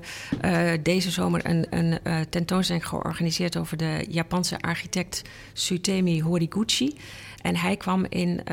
[0.82, 1.98] deze zomer een, een
[2.30, 6.96] tentoonstelling georganiseerd over de Japanse architect Sutemi Horiguchi.
[7.42, 8.44] En hij kwam in uh,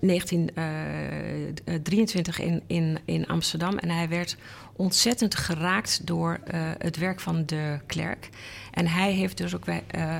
[0.00, 4.36] 1923 uh, in, in, in Amsterdam en hij werd
[4.76, 6.40] ontzettend geraakt door
[6.78, 8.28] het werk van de klerk.
[8.70, 9.64] En hij heeft dus ook,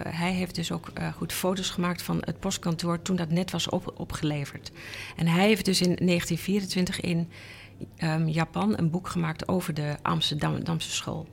[0.09, 3.95] hij heeft dus ook goed foto's gemaakt van het postkantoor toen dat net was op,
[3.97, 4.71] opgeleverd.
[5.17, 7.29] En hij heeft dus in 1924 in
[7.99, 11.29] um, Japan een boek gemaakt over de Amsterdamse school.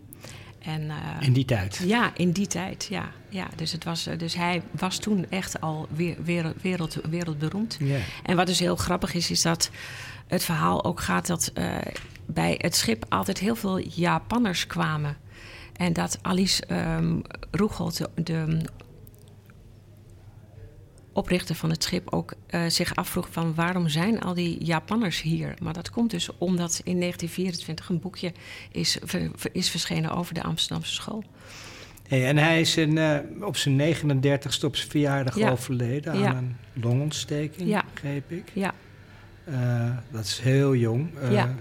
[0.61, 1.81] En, uh, in die tijd?
[1.85, 3.11] Ja, in die tijd, ja.
[3.29, 7.77] ja dus, het was, dus hij was toen echt al weer, wereld, wereld, wereldberoemd.
[7.79, 8.01] Yeah.
[8.23, 9.69] En wat dus heel grappig is, is dat
[10.27, 11.77] het verhaal ook gaat dat uh,
[12.25, 15.17] bij het schip altijd heel veel Japanners kwamen.
[15.75, 16.63] En dat Alice
[16.97, 17.21] um,
[18.15, 18.61] de
[21.13, 25.53] oprichter van het schip ook uh, zich afvroeg van waarom zijn al die Japanners hier?
[25.61, 28.33] Maar dat komt dus omdat in 1924 een boekje
[28.71, 28.97] is,
[29.51, 31.23] is verschenen over de Amsterdamse school.
[32.07, 35.51] Hey, en hij is in, uh, op zijn 39ste op zijn verjaardag ja.
[35.51, 36.35] overleden aan ja.
[36.35, 37.83] een longontsteking, ja.
[37.93, 38.51] begreep ik.
[38.53, 38.73] Ja.
[39.49, 41.09] Uh, dat is heel jong.
[41.29, 41.55] ja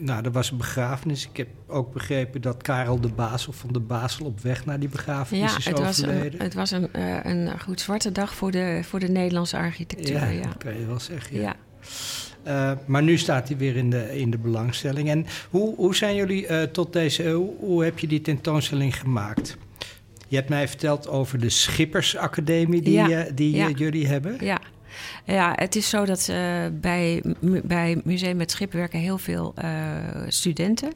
[0.00, 1.28] nou, er was een begrafenis.
[1.28, 4.88] Ik heb ook begrepen dat Karel de Basel van de Basel op weg naar die
[4.88, 6.38] begrafenis ja, is het overleden.
[6.38, 9.56] Was een, het was een, uh, een goed zwarte dag voor de, voor de Nederlandse
[9.56, 10.16] architectuur.
[10.16, 10.42] Ja, ja.
[10.42, 11.40] dat kan je wel zeggen.
[11.40, 11.56] Ja.
[12.46, 15.08] Uh, maar nu staat hij weer in de, in de belangstelling.
[15.08, 19.56] En hoe, hoe zijn jullie uh, tot deze eeuw, hoe heb je die tentoonstelling gemaakt?
[20.28, 24.36] Je hebt mij verteld over de Schippersacademie die, ja, die jullie hebben.
[24.40, 24.60] Ja,
[25.24, 26.36] ja, het is zo dat uh,
[26.72, 27.22] bij,
[27.62, 29.68] bij Museum met Schip werken heel veel uh,
[30.28, 30.92] studenten.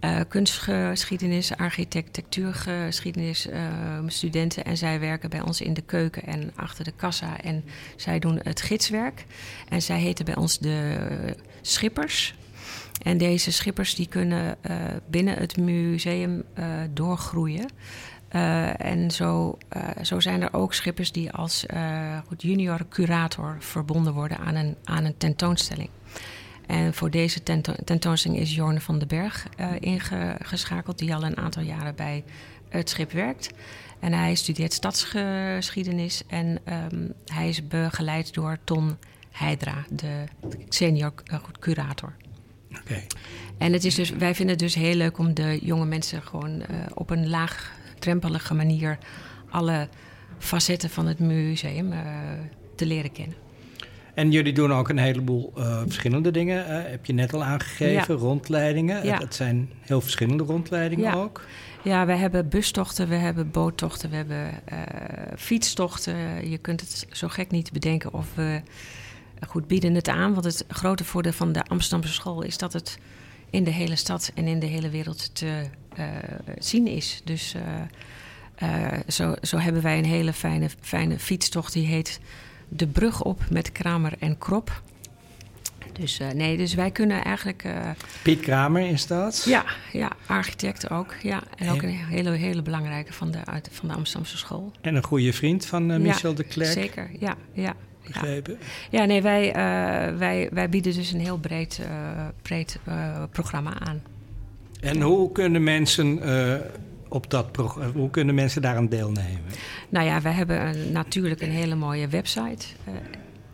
[0.00, 3.48] Uh, kunstgeschiedenis, architectuurgeschiedenis
[4.06, 4.64] studenten.
[4.64, 7.40] En zij werken bij ons in de keuken en achter de kassa.
[7.40, 7.64] En
[7.96, 9.24] zij doen het gidswerk.
[9.68, 11.08] En zij heten bij ons de
[11.60, 12.34] schippers.
[13.02, 14.56] En deze schippers die kunnen
[15.10, 16.44] binnen het museum
[16.92, 17.68] doorgroeien.
[18.36, 24.12] Uh, en zo, uh, zo zijn er ook schippers die als uh, junior curator verbonden
[24.12, 25.88] worden aan een, aan een tentoonstelling.
[26.66, 29.46] En voor deze tento tentoonstelling is Jorne van den Berg
[29.80, 32.24] ingeschakeld, die al een aantal jaren bij
[32.68, 33.50] het schip werkt.
[34.00, 36.58] En hij studeert stadsgeschiedenis en
[36.92, 38.96] um, hij is begeleid door Ton
[39.30, 40.24] Heidra, de
[40.68, 41.12] senior
[41.60, 42.12] curator.
[42.80, 43.06] Okay.
[43.58, 46.62] En het is dus, wij vinden het dus heel leuk om de jonge mensen gewoon
[46.94, 47.74] op een laag
[48.06, 48.98] drempelige manier
[49.50, 49.88] alle
[50.38, 52.00] facetten van het museum uh,
[52.74, 53.36] te leren kennen.
[54.14, 56.58] En jullie doen ook een heleboel uh, verschillende dingen.
[56.70, 58.20] Uh, heb je net al aangegeven, ja.
[58.20, 59.04] rondleidingen.
[59.04, 59.18] Ja.
[59.18, 61.14] Dat zijn heel verschillende rondleidingen ja.
[61.14, 61.42] ook.
[61.82, 64.50] Ja, we hebben bustochten, we hebben boottochten, we hebben
[65.36, 66.50] fietstochten.
[66.50, 68.60] Je kunt het zo gek niet bedenken of we
[69.46, 70.32] goed bieden het aan.
[70.32, 72.98] Want het grote voordeel van de Amsterdamse school is dat het
[73.56, 75.62] in de hele stad en in de hele wereld te
[75.98, 76.04] uh,
[76.58, 77.20] zien is.
[77.24, 77.54] Dus
[78.62, 82.20] uh, zo, zo hebben wij een hele fijne, fijne fietstocht die heet
[82.68, 84.82] De Brug op met Kramer en Krop.
[85.92, 87.64] Dus nee, dus wij kunnen eigenlijk.
[88.22, 89.44] Piet Kramer is dat?
[89.46, 91.14] Ja, ja, architect ook.
[91.22, 91.42] Ja.
[91.56, 94.72] En ook een hele, hele belangrijke van de, uit, van de Amsterdamse school.
[94.80, 96.72] En een goede vriend van Michel de Klerk.
[96.72, 97.36] Zeker, ja.
[97.52, 97.74] ja.
[98.06, 98.58] Begrepen?
[98.90, 103.80] Ja, nee, wij, uh, wij, wij bieden dus een heel breed, uh, breed uh, programma
[103.80, 104.02] aan.
[104.80, 106.20] En hoe kunnen mensen
[107.08, 107.46] op dat
[107.94, 109.42] hoe kunnen mensen daaraan deelnemen?
[109.88, 112.66] Nou ja, wij hebben een, natuurlijk een hele mooie website,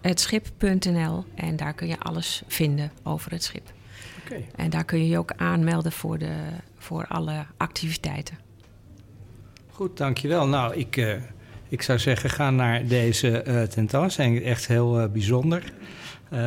[0.01, 1.25] hetschip.nl.
[1.35, 3.73] En daar kun je alles vinden over het schip.
[4.25, 4.47] Okay.
[4.57, 6.35] En daar kun je je ook aanmelden voor, de,
[6.79, 8.39] voor alle activiteiten.
[9.71, 10.49] Goed, dankjewel.
[10.49, 11.19] Nou, ik
[11.73, 14.43] ik zou zeggen, ga naar deze uh, tentoonstelling.
[14.43, 15.63] Echt heel uh, bijzonder.
[16.33, 16.39] Uh,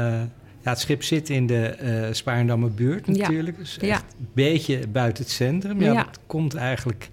[0.62, 3.58] ja, het schip zit in de uh, Spaarndammer buurt natuurlijk.
[3.58, 3.96] Dus echt ja.
[4.20, 5.82] een beetje buiten het centrum.
[5.82, 6.04] Ja, ja.
[6.04, 7.10] Dat komt eigenlijk,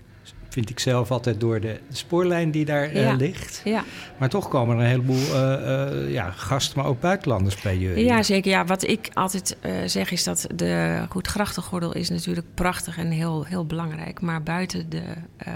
[0.53, 3.15] vind ik zelf, altijd door de, spoorlijn die daar ja.
[3.15, 3.61] ligt.
[3.65, 3.85] Ja.
[4.19, 5.39] Maar toch komen er een heleboel
[6.09, 8.05] ja, gasten, maar ook buitenlanders bij jullie.
[8.05, 8.51] Ja, zeker.
[8.51, 13.45] Ja, wat ik altijd zeg is dat de Goed Grachtengordel is natuurlijk prachtig en heel,
[13.45, 14.21] heel belangrijk.
[14.21, 15.03] Maar buiten de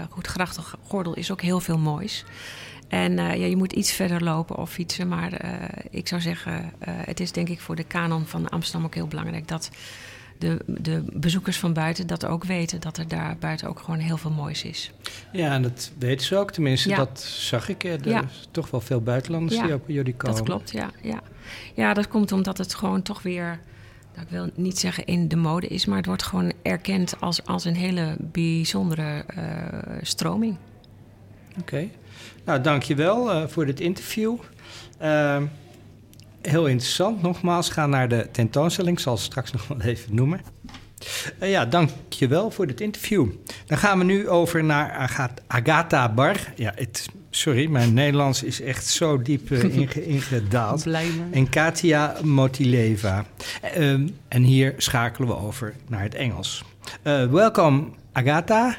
[0.09, 2.25] Goed Grachtengordel is ook heel veel moois.
[2.87, 5.07] En uh, ja, je moet iets verder lopen of fietsen.
[5.07, 5.51] Maar uh,
[5.89, 9.07] ik zou zeggen, uh, het is denk ik voor de kanon van Amsterdam ook heel
[9.07, 9.69] belangrijk dat
[10.37, 12.81] de, de bezoekers van buiten dat ook weten.
[12.81, 14.91] Dat er daar buiten ook gewoon heel veel moois is.
[15.31, 16.51] Ja, en dat weten ze ook.
[16.51, 16.95] Tenminste, ja.
[16.95, 17.83] dat zag ik.
[17.83, 18.23] Er ja.
[18.51, 20.37] toch wel veel buitenlanders ja, die ook bij jullie komen.
[20.37, 21.21] Dat klopt, ja, ja.
[21.73, 23.59] Ja, dat komt omdat het gewoon toch weer...
[24.13, 27.45] Nou, ik wil niet zeggen in de mode is, maar het wordt gewoon erkend als,
[27.45, 29.25] als een hele bijzondere
[30.01, 30.57] stroming.
[31.49, 31.59] Oké.
[31.59, 31.91] Okay.
[32.45, 34.35] Nou, dankjewel uh, voor dit interview.
[35.01, 35.41] Uh,
[36.41, 37.21] heel interessant.
[37.21, 38.97] Nogmaals, ga naar de tentoonstelling.
[38.97, 40.41] Ik zal het straks nog wel even noemen.
[41.39, 43.27] Uh, ja, dankjewel voor dit interview.
[43.65, 45.09] Dan gaan we nu over naar
[45.47, 46.35] Agatha Bar.
[46.55, 50.85] Ja, het, sorry, mijn Nederlands is echt zo diep uh, inge, ingedaald.
[51.31, 53.25] en Katia Motileva.
[53.77, 53.91] Uh,
[54.27, 56.63] en hier schakelen we over naar het Engels.
[57.03, 58.75] welkom, Agatha.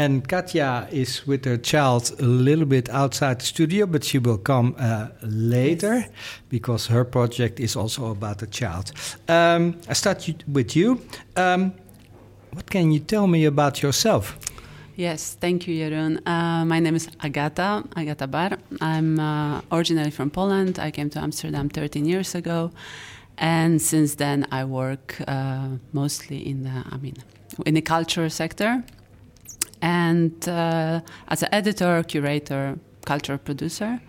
[0.00, 4.38] And Katja is with her child a little bit outside the studio, but she will
[4.38, 6.08] come uh, later yes.
[6.48, 8.92] because her project is also about the child.
[9.28, 11.02] Um, I start with you.
[11.36, 11.74] Um,
[12.54, 14.38] what can you tell me about yourself?
[14.96, 16.26] Yes, thank you, Jeroen.
[16.26, 18.56] Uh, my name is Agata, Agata Bar.
[18.80, 20.78] I'm uh, originally from Poland.
[20.78, 22.70] I came to Amsterdam 13 years ago.
[23.36, 27.16] And since then, I work uh, mostly in the, I mean,
[27.66, 28.82] in the culture sector
[29.82, 34.00] and uh, as an editor, curator, cultural producer.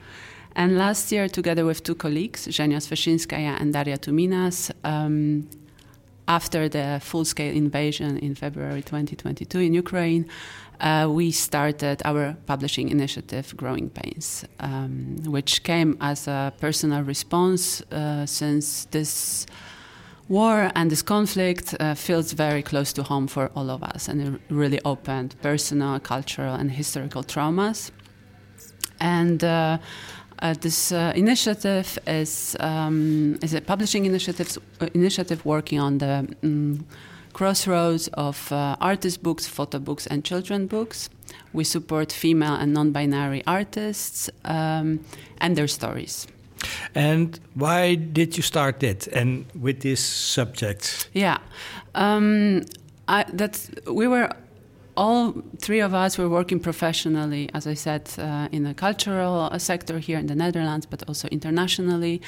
[0.56, 5.48] And last year, together with two colleagues, Zhenya Sveshinskaya and Daria Tuminas, um,
[6.28, 10.26] after the full scale invasion in February 2022 in Ukraine,
[10.80, 17.82] uh, we started our publishing initiative, Growing Pains, um, which came as a personal response
[17.92, 19.46] uh, since this
[20.32, 24.22] war and this conflict uh, feels very close to home for all of us, and
[24.22, 27.92] it really opened personal, cultural, and historical traumas.
[29.00, 29.78] And uh,
[30.40, 36.28] uh, this uh, initiative is um, is a publishing initiative uh, initiative working on the
[36.44, 36.86] um,
[37.34, 41.10] crossroads of uh, artist books, photo books, and children books.
[41.54, 45.00] We support female and non-binary artists um,
[45.40, 46.28] and their stories.
[46.96, 51.10] And why did you start that and with this subject?
[51.14, 51.38] Yeah,
[51.96, 52.66] um,
[53.08, 54.30] I, that we were
[54.98, 60.00] all three of us were working professionally, as I said, uh, in the cultural sector
[60.00, 62.22] here in the Netherlands, but also internationally.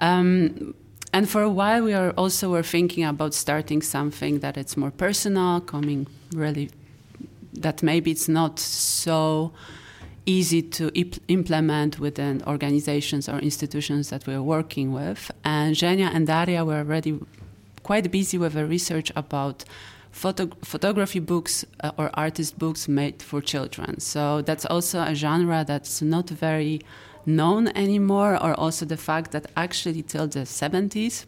[0.00, 0.74] Um,
[1.12, 4.90] and for a while, we are also were thinking about starting something that it's more
[4.90, 6.70] personal, coming really
[7.52, 9.52] that maybe it's not so
[10.26, 10.90] easy to
[11.28, 15.30] implement within organizations or institutions that we're working with.
[15.44, 17.18] And Zhenya and Daria were already
[17.82, 19.64] quite busy with a research about
[20.12, 23.98] photo photography books uh, or artist books made for children.
[24.00, 26.80] So that's also a genre that's not very
[27.26, 31.24] known anymore, or also the fact that actually till the 70s,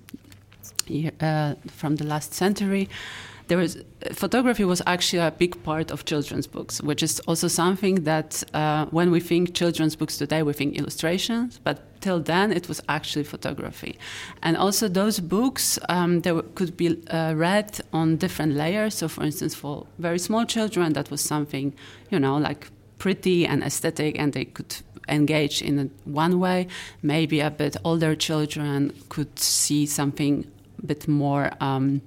[1.21, 2.89] uh, from the last century,
[3.49, 8.05] there was photography was actually a big part of children's books, which is also something
[8.05, 12.69] that uh, when we think children's books today, we think illustrations, but till then it
[12.69, 13.99] was actually photography.
[14.43, 18.95] And also those books um, they could be uh, read on different layers.
[18.95, 21.75] So, for instance, for very small children, that was something
[22.11, 24.77] you know like pretty and aesthetic, and they could
[25.09, 26.67] engage in one way.
[27.03, 30.51] Maybe a bit older children could see something
[30.83, 31.51] a bit more.
[31.61, 32.01] Um,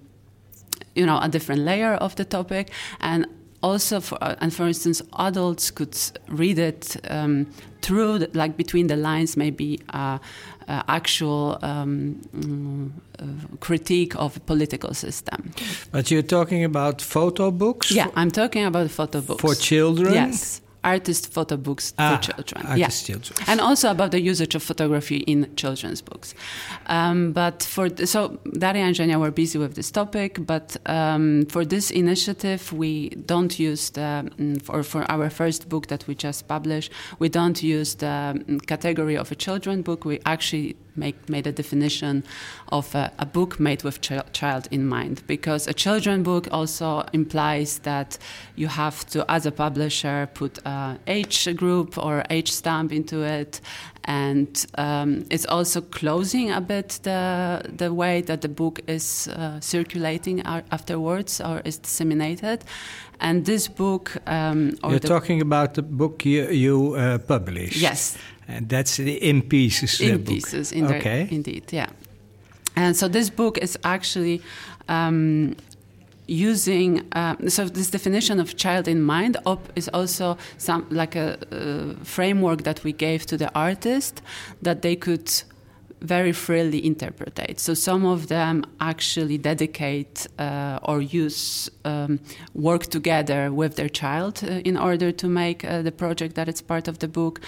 [0.97, 2.71] you know a different layer of the topic.
[2.99, 3.27] And
[3.61, 7.47] also for uh, and for instance adults could read it um,
[7.81, 10.17] through the, like between the lines maybe uh,
[10.67, 15.51] uh, actual um, mm, uh, critique of a political system.
[15.91, 17.91] But you're talking about photo books?
[17.91, 19.41] Yeah i'm talking about photo books.
[19.41, 20.13] For children?
[20.13, 22.77] Yes artist photo books ah, for children.
[22.77, 22.87] yeah.
[22.89, 23.37] children.
[23.47, 26.33] And also about the usage of photography in children's books.
[26.87, 31.45] Um, but for the, so Daria and Zhenya were busy with this topic, but um,
[31.45, 36.15] for this initiative, we don't use the mm, for for our first book that we
[36.15, 40.05] just published, we don't use the mm, category of a children book.
[40.05, 42.23] We actually make, made a definition
[42.69, 45.23] of a, a book made with ch child in mind.
[45.27, 48.17] Because a children book also implies that
[48.55, 53.61] you have to, as a publisher, put a age group or age stamp into it,
[54.07, 59.59] and um, it's also closing a bit the the way that the book is uh,
[59.59, 60.41] circulating
[60.71, 62.63] afterwards or is disseminated.
[63.19, 67.81] And this book, um, you're talking about the book you, you uh, published.
[67.81, 68.17] Yes,
[68.47, 69.99] and that's the in pieces.
[69.99, 71.27] In pieces, in okay.
[71.29, 71.89] Indeed, yeah.
[72.75, 74.41] And so this book is actually
[74.87, 75.55] um,
[76.27, 81.37] using uh, so this definition of child in mind op is also some like a
[81.51, 84.21] uh, framework that we gave to the artist
[84.61, 85.29] that they could
[86.01, 87.59] very freely interpret.
[87.59, 92.19] So some of them actually dedicate uh, or use um,
[92.53, 96.61] work together with their child uh, in order to make uh, the project that it's
[96.61, 97.41] part of the book.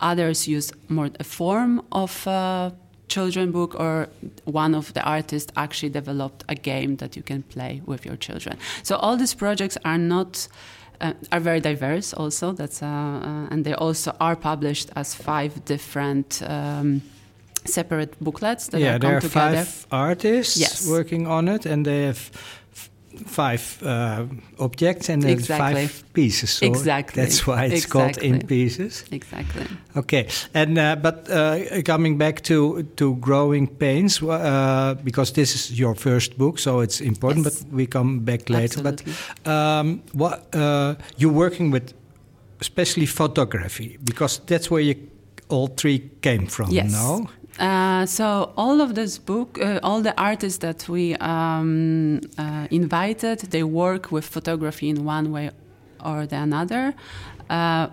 [0.00, 2.70] Others use more a form of uh,
[3.08, 4.08] children book or
[4.44, 8.56] one of the artists actually developed a game that you can play with your children
[8.82, 10.48] so all these projects are not
[11.00, 15.64] uh, are very diverse also that's uh, uh, and they also are published as five
[15.64, 17.02] different um,
[17.66, 19.64] separate booklets that yeah, there are together.
[19.64, 20.88] five artists yes.
[20.88, 22.30] working on it and they have
[23.26, 24.26] five uh,
[24.58, 25.74] objects and then Exactly.
[25.74, 26.50] five pieces.
[26.50, 27.22] So Exactly.
[27.22, 29.04] That's why it's called in pieces.
[29.10, 29.66] Exactly.
[29.96, 35.78] Okay, and uh, but uh, coming back to to growing pains, uh, because this is
[35.78, 37.44] your first book, so it's important.
[37.46, 37.62] Yes.
[37.62, 38.80] But we come back later.
[38.80, 39.12] Absolutely.
[39.44, 41.94] But um, what uh, you're working with,
[42.60, 44.94] especially photography, because that's where you
[45.48, 46.70] all three came from.
[46.70, 46.92] Yes.
[46.92, 47.28] No.
[47.58, 53.38] Uh, so all of this book, uh, all the artists that we um, uh, invited,
[53.50, 55.50] they work with photography in one way
[56.04, 56.94] or the another.
[57.48, 57.88] Uh,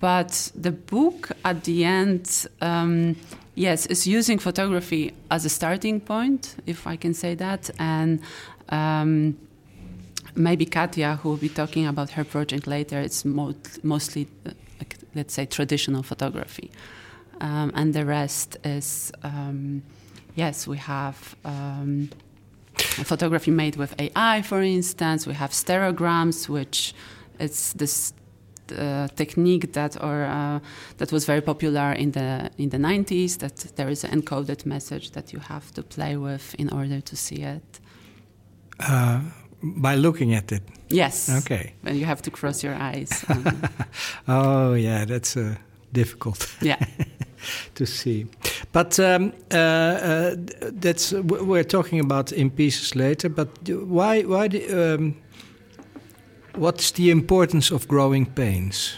[0.00, 3.14] but the book at the end, um,
[3.54, 8.20] yes, is using photography as a starting point, if I can say that, and.
[8.70, 9.38] Um,
[10.34, 14.50] maybe Katia, who will be talking about her project later, it's mo- mostly, uh,
[15.14, 16.70] let's say, traditional photography.
[17.40, 19.82] Um, and the rest is, um,
[20.34, 22.10] yes, we have um,
[22.76, 25.26] photography made with AI, for instance.
[25.26, 26.94] We have stereograms, which
[27.38, 28.12] it's this
[28.76, 30.60] uh, technique that or uh,
[30.98, 33.38] that was very popular in the in the 90s.
[33.38, 37.16] That there is an encoded message that you have to play with in order to
[37.16, 37.80] see it.
[38.80, 39.20] Uh,
[39.62, 40.62] by looking at it.
[40.88, 41.28] Yes.
[41.44, 41.72] Okay.
[41.84, 43.24] And you have to cross your eyes.
[43.30, 43.62] Um,
[44.28, 45.54] Oh yeah, that's uh,
[45.92, 46.46] difficult.
[46.62, 46.78] yeah.
[47.74, 48.26] to see.
[48.72, 50.36] But um, uh, uh,
[50.80, 53.28] that's we're talking about in pieces later.
[53.28, 54.22] But why?
[54.22, 54.48] Why?
[54.48, 55.16] The, um,
[56.54, 58.96] what's the importance of growing pains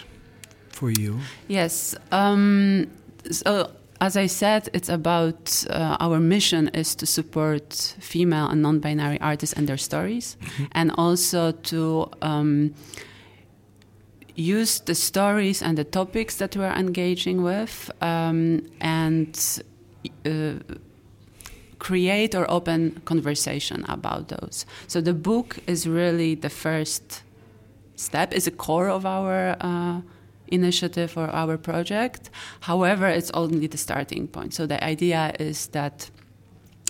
[0.68, 1.20] for you?
[1.48, 1.94] Yes.
[2.10, 2.86] Um,
[3.30, 3.70] so,
[4.00, 9.56] as I said, it's about uh, our mission is to support female and non-binary artists
[9.56, 10.36] and their stories,
[10.72, 12.74] and also to um,
[14.36, 19.62] use the stories and the topics that we're engaging with, um, and
[20.26, 20.52] uh,
[21.78, 24.66] create or open conversation about those.
[24.86, 27.22] So the book is really the first
[27.96, 29.56] step, is a core of our.
[29.60, 30.00] Uh,
[30.52, 32.30] initiative or our project.
[32.60, 34.54] However, it's only the starting point.
[34.54, 36.10] So the idea is that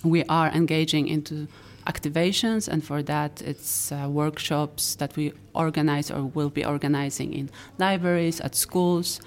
[0.03, 1.47] we are engaging into
[1.93, 7.51] activations, and for that, it's uh, workshops that we organize or will be organizing in
[7.79, 9.21] libraries, at schools.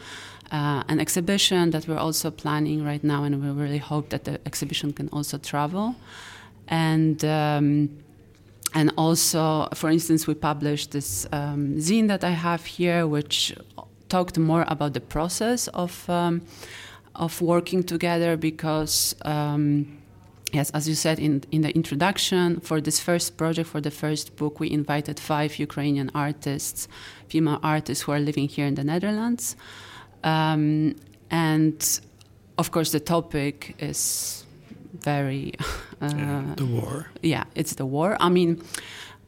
[0.51, 4.39] Uh, an exhibition that we're also planning right now, and we really hope that the
[4.45, 5.95] exhibition can also travel.
[6.67, 7.89] And um,
[8.75, 13.55] and also, for instance, we published this um, zine that I have here, which
[14.09, 16.41] talked more about the process of um,
[17.15, 19.15] of working together because.
[19.25, 20.02] Um,
[20.53, 24.35] Yes, as you said in, in the introduction, for this first project, for the first
[24.35, 26.87] book, we invited five Ukrainian artists,
[27.27, 29.55] female artists who are living here in the Netherlands.
[30.23, 30.95] Um,
[31.31, 31.99] and
[32.59, 34.45] of course, the topic is
[34.99, 35.53] very.
[36.01, 37.07] Uh, Yeah, the war.
[37.21, 38.17] yeah, it's the war.
[38.19, 38.61] I mean,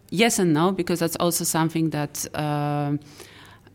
[0.10, 2.98] yes and no, because that's also something that uh,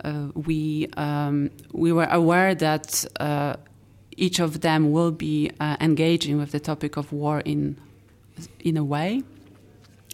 [0.04, 3.56] uh, we um, we were aware that uh,
[4.20, 7.76] each of them will be uh, engaging with the topic of war in
[8.60, 9.22] in a way.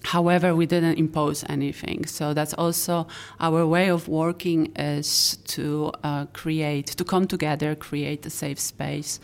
[0.05, 3.07] However, we didn't impose anything, so that's also
[3.41, 9.19] our way of working is to uh, create, to come together, create a safe space.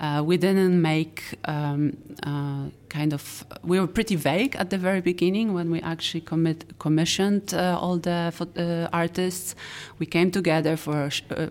[0.00, 3.44] Uh, we didn't make um, uh, kind of.
[3.62, 7.98] We were pretty vague at the very beginning when we actually commit, commissioned uh, all
[7.98, 9.54] the uh, artists.
[9.98, 11.50] We came together for a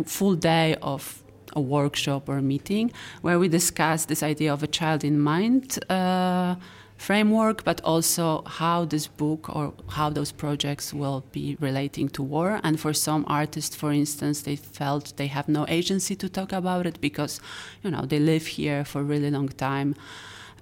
[0.00, 1.21] a full day of
[1.54, 2.92] a workshop or a meeting
[3.22, 6.54] where we discuss this idea of a child in mind uh,
[6.96, 12.60] framework, but also how this book or how those projects will be relating to war.
[12.62, 16.86] And for some artists, for instance, they felt they have no agency to talk about
[16.86, 17.40] it because,
[17.82, 19.94] you know, they live here for a really long time.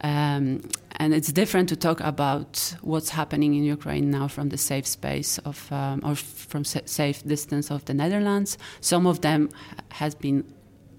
[0.02, 0.62] Um,
[0.92, 5.36] and it's different to talk about what's happening in Ukraine now from the safe space
[5.38, 8.56] of, um, or from sa- safe distance of the Netherlands.
[8.80, 9.50] Some of them
[9.90, 10.44] has been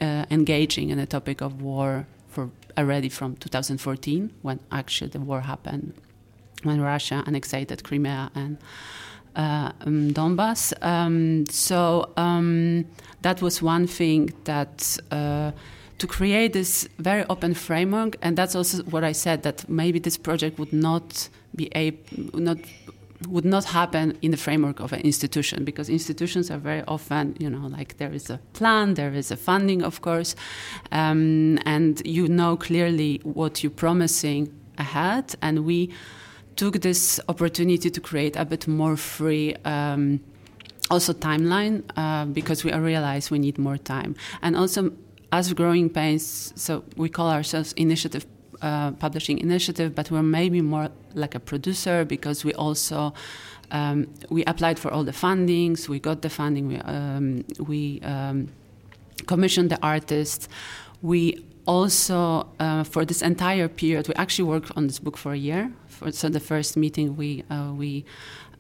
[0.02, 5.42] uh, engaging in the topic of war for already from 2014, when actually the war
[5.42, 5.94] happened,
[6.64, 8.58] when Russia annexed Crimea and
[9.36, 10.74] uh, um, Donbass.
[10.82, 12.86] Um, so um,
[13.22, 15.52] that was one thing that uh,
[15.98, 20.18] to create this very open framework, and that's also what I said that maybe this
[20.18, 22.00] project would not be able,
[22.40, 22.58] not
[23.28, 27.50] would not happen in the framework of an institution because institutions are very often, you
[27.50, 30.36] know, like there is a plan, there is a funding, of course,
[30.92, 35.36] um, and you know clearly what you're promising ahead.
[35.42, 35.92] And we
[36.56, 39.56] took this opportunity to create a bit more free.
[39.66, 40.22] Um,
[40.90, 44.92] also timeline uh, because we realize we need more time and also
[45.32, 48.26] as growing pains so we call ourselves initiative
[48.62, 53.14] uh, publishing initiative, but we're maybe more like a producer because we also
[53.72, 58.50] um, we applied for all the fundings, we got the funding, we um, we um,
[59.28, 60.48] commissioned the artists.
[61.02, 65.38] We also, uh, for this entire period, we actually worked on this book for a
[65.38, 65.72] year.
[65.88, 68.06] For, so the first meeting we uh, we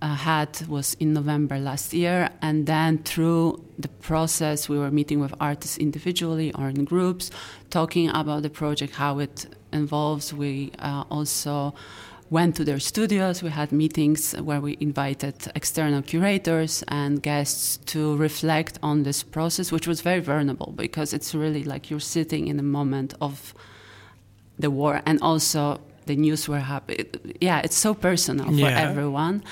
[0.01, 5.19] uh, had was in November last year, and then through the process, we were meeting
[5.19, 7.31] with artists individually or in groups,
[7.69, 10.33] talking about the project, how it involves.
[10.33, 11.73] We uh, also
[12.29, 13.43] went to their studios.
[13.43, 19.71] We had meetings where we invited external curators and guests to reflect on this process,
[19.71, 23.53] which was very vulnerable because it's really like you're sitting in a moment of
[24.57, 27.05] the war and also the news were happening.
[27.41, 28.89] Yeah, it's so personal for Yeah.
[28.89, 29.43] everyone,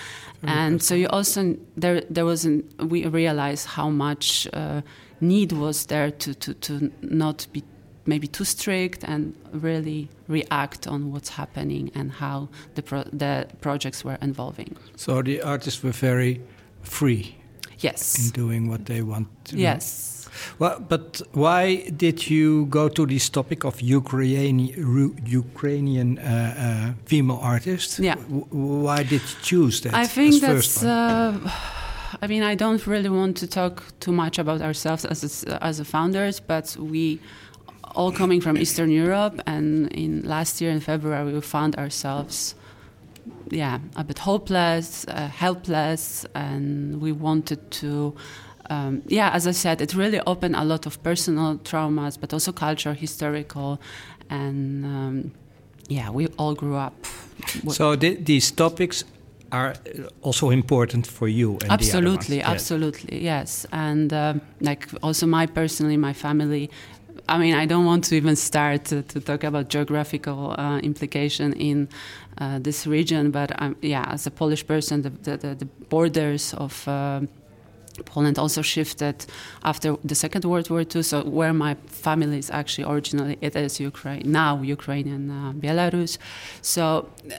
[0.43, 4.81] and so you also there there was an, we realized how much uh,
[5.19, 7.61] need was there to to to not be
[8.13, 9.21] maybe too strict and
[9.67, 10.01] really
[10.37, 12.37] react on what's happening and how
[12.75, 13.33] the pro- the
[13.65, 14.71] projects were evolving.
[14.95, 16.33] So the artists were very
[16.97, 17.23] free
[17.87, 18.01] Yes.
[18.19, 19.61] in doing what they want to do.
[19.61, 19.85] Yes.
[20.59, 21.63] Well, but why
[22.05, 24.59] did you go to this topic of Ukrainian,
[25.43, 27.99] Ukrainian uh, uh, female artists?
[27.99, 28.15] Yeah.
[28.15, 28.45] W-
[28.85, 30.83] why did you choose that I think that's.
[30.83, 31.33] Uh,
[32.23, 35.79] I mean, I don't really want to talk too much about ourselves as a, as
[35.79, 37.19] a founders, but we
[37.95, 42.55] all coming from Eastern Europe, and in last year in February we found ourselves,
[43.49, 48.15] yeah, a bit hopeless, uh, helpless, and we wanted to.
[48.69, 52.51] Um, yeah, as I said, it really opened a lot of personal traumas, but also
[52.51, 53.79] cultural, historical,
[54.29, 55.31] and um,
[55.87, 56.93] yeah, we all grew up.
[57.69, 59.03] so th- these topics
[59.51, 61.57] are uh, also important for you.
[61.61, 62.61] And absolutely the other ones.
[62.61, 66.69] absolutely yes and um, like also my personally my family
[67.29, 71.53] i mean i don't want to even start to, to talk about geographical uh, implication
[71.53, 71.87] in
[72.39, 76.87] uh, this region but um, yeah as a polish person the, the, the, borders of
[76.87, 77.27] um
[78.05, 79.25] Poland also shifted
[79.63, 81.03] after the Second World War II.
[81.03, 86.17] So where my family is actually originally, it is Ukraine now, Ukraine and uh, Belarus.
[86.61, 87.35] So uh,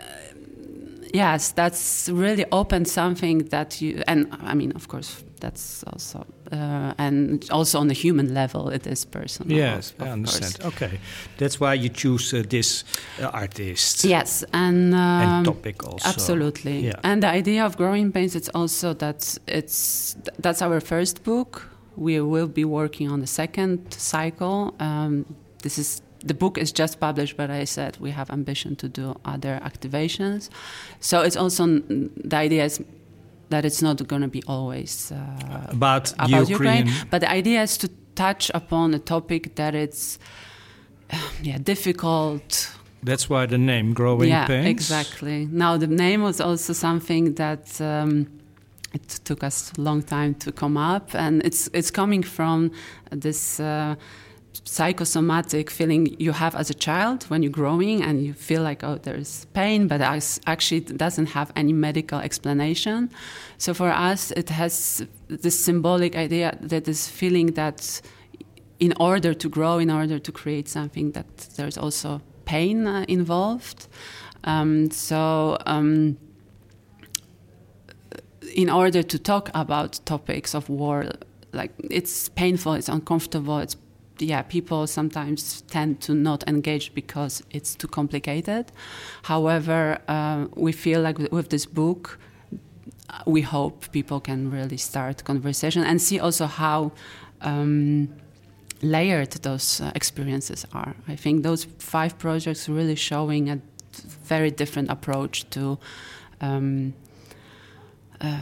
[1.12, 6.94] yes, that's really opened something that you and I mean, of course, that's also uh,
[6.98, 9.56] and also on the human level, it is personal.
[9.56, 10.58] Yes, of- I understand.
[10.58, 10.74] course.
[10.74, 11.00] Okay,
[11.38, 12.84] that's why you choose uh, this
[13.20, 16.08] uh, artist Yes, and um, and topic also.
[16.08, 16.80] Absolutely.
[16.86, 17.00] Yeah.
[17.02, 21.68] And the idea of growing pains it's also that it's that's our first book.
[21.96, 24.74] We will be working on the second cycle.
[24.80, 25.24] Um,
[25.62, 29.14] this is the book is just published, but I said we have ambition to do
[29.24, 30.50] other activations.
[31.00, 32.80] So it's also the idea is
[33.50, 35.16] that it's not going to be always uh,
[35.68, 36.86] about, about Ukraine.
[36.86, 37.06] Ukraine.
[37.10, 40.18] But the idea is to touch upon a topic that it's
[41.42, 42.70] yeah difficult
[43.02, 44.66] That's why the name Growing yeah, Pains.
[44.66, 45.48] exactly.
[45.50, 48.26] Now the name was also something that um,
[48.92, 52.70] it took us a long time to come up, and it's it's coming from
[53.10, 53.58] this.
[53.60, 53.94] Uh,
[54.64, 58.98] psychosomatic feeling you have as a child when you're growing and you feel like oh
[59.02, 60.00] there's pain but
[60.46, 63.10] actually it doesn't have any medical explanation.
[63.58, 68.00] So for us it has this symbolic idea that this feeling that
[68.78, 73.88] in order to grow in order to create something that there's also pain uh, involved.
[74.44, 76.16] Um, so um,
[78.54, 81.06] in order to talk about topics of war
[81.52, 83.74] like it's painful it's uncomfortable it's
[84.20, 88.72] yeah people sometimes tend to not engage because it's too complicated.
[89.22, 92.18] However uh, we feel like with this book
[93.10, 96.92] uh, we hope people can really start conversation and see also how
[97.40, 98.08] um,
[98.82, 100.94] layered those uh, experiences are.
[101.08, 103.60] I think those five projects really showing a
[104.24, 105.78] very different approach to
[106.40, 106.94] um,
[108.20, 108.38] uh,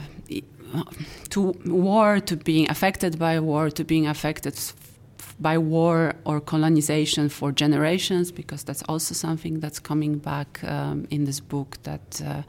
[1.31, 4.59] to war, to being affected by war, to being affected
[5.41, 11.25] by war or colonization for generations, because that's also something that's coming back um, in
[11.25, 11.77] this book.
[11.83, 12.43] That uh,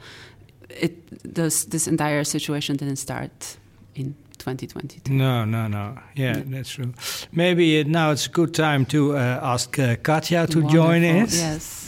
[0.68, 0.94] it
[1.34, 3.58] this this entire situation didn't start
[3.94, 5.12] in 2022.
[5.12, 5.98] No, no, no.
[6.14, 6.42] Yeah, Yeah.
[6.46, 6.92] that's true.
[7.32, 11.34] Maybe uh, now it's a good time to uh, ask uh, Katja to join us.
[11.36, 11.79] Yes,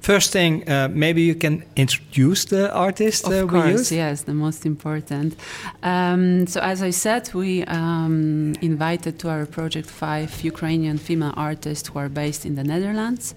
[0.00, 4.32] First thing, uh, maybe you can introduce the artist of uh, we course, yes, the
[4.32, 5.36] most important.
[5.82, 11.88] Um, so, as I said, we um, invited to our project five Ukrainian female artists
[11.88, 13.34] who are based in the Netherlands.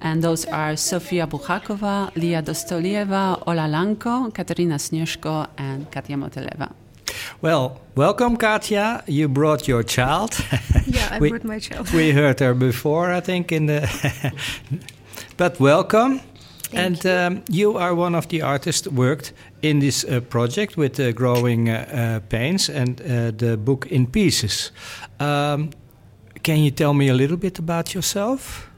[0.00, 6.70] And those are Sofia Buchakova, Lia Dostolieva, Ola Lanko, Katerina Snieszko, and Katia Moteleva.
[7.42, 9.02] Well, welcome, Katja.
[9.08, 10.32] You brought your child.
[10.86, 11.90] Yeah, I We- brought my child.
[11.92, 13.80] we heard her before, I think, in the.
[15.36, 16.20] but welcome.
[16.70, 17.10] Thank and you.
[17.10, 19.32] Um, you are one of the artists worked
[19.62, 24.06] in this uh, project with uh, growing uh, uh, pains and uh, the book in
[24.06, 24.72] pieces.
[25.20, 25.70] Um,
[26.42, 28.70] can you tell me a little bit about yourself?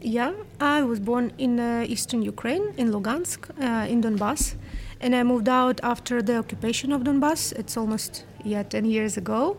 [0.00, 4.54] Yeah, I was born in uh, eastern Ukraine, in Lugansk, uh, in Donbass,
[5.00, 7.52] and I moved out after the occupation of Donbass.
[7.52, 9.56] It's almost yeah ten years ago,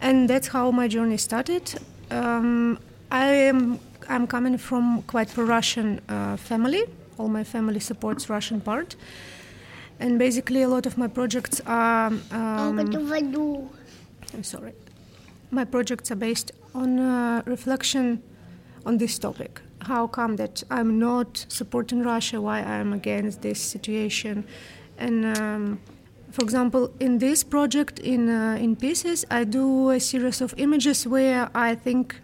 [0.00, 1.74] and that's how my journey started.
[2.10, 2.78] Um,
[3.10, 6.84] I am I'm coming from quite pro-Russian uh, family.
[7.18, 8.96] All my family supports Russian part,
[10.00, 12.06] and basically a lot of my projects are.
[12.06, 12.78] Um,
[14.34, 14.72] I'm sorry.
[15.50, 18.22] My projects are based on uh, reflection
[18.86, 19.60] on this topic.
[19.82, 22.40] How come that I'm not supporting Russia?
[22.40, 24.44] Why I'm against this situation?
[24.96, 25.80] And um,
[26.30, 31.06] for example, in this project, in uh, in pieces, I do a series of images
[31.06, 32.14] where I think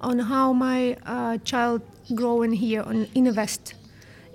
[0.00, 1.82] on how my uh, child
[2.14, 3.74] growing here on, in the West,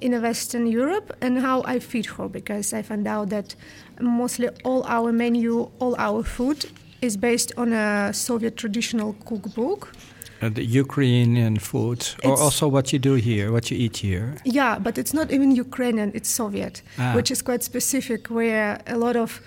[0.01, 3.55] in a Western Europe, and how I feed her because I found out that
[3.99, 6.65] mostly all our menu, all our food
[7.01, 9.93] is based on a Soviet traditional cookbook.
[10.41, 14.35] Uh, the Ukrainian food, or also what you do here, what you eat here.
[14.43, 17.13] Yeah, but it's not even Ukrainian, it's Soviet, Ah.
[17.15, 19.39] which is quite specific, where a lot of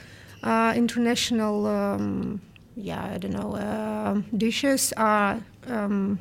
[0.42, 2.40] uh, international, um,
[2.76, 6.20] yeah, I don't know, uh, dishes are um,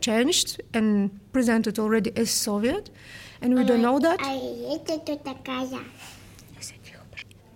[0.00, 2.90] changed and presented already as Soviet,
[3.40, 4.20] and we don't know that.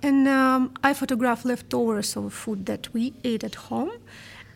[0.02, 3.90] And um, I photograph leftovers of food that we ate at home,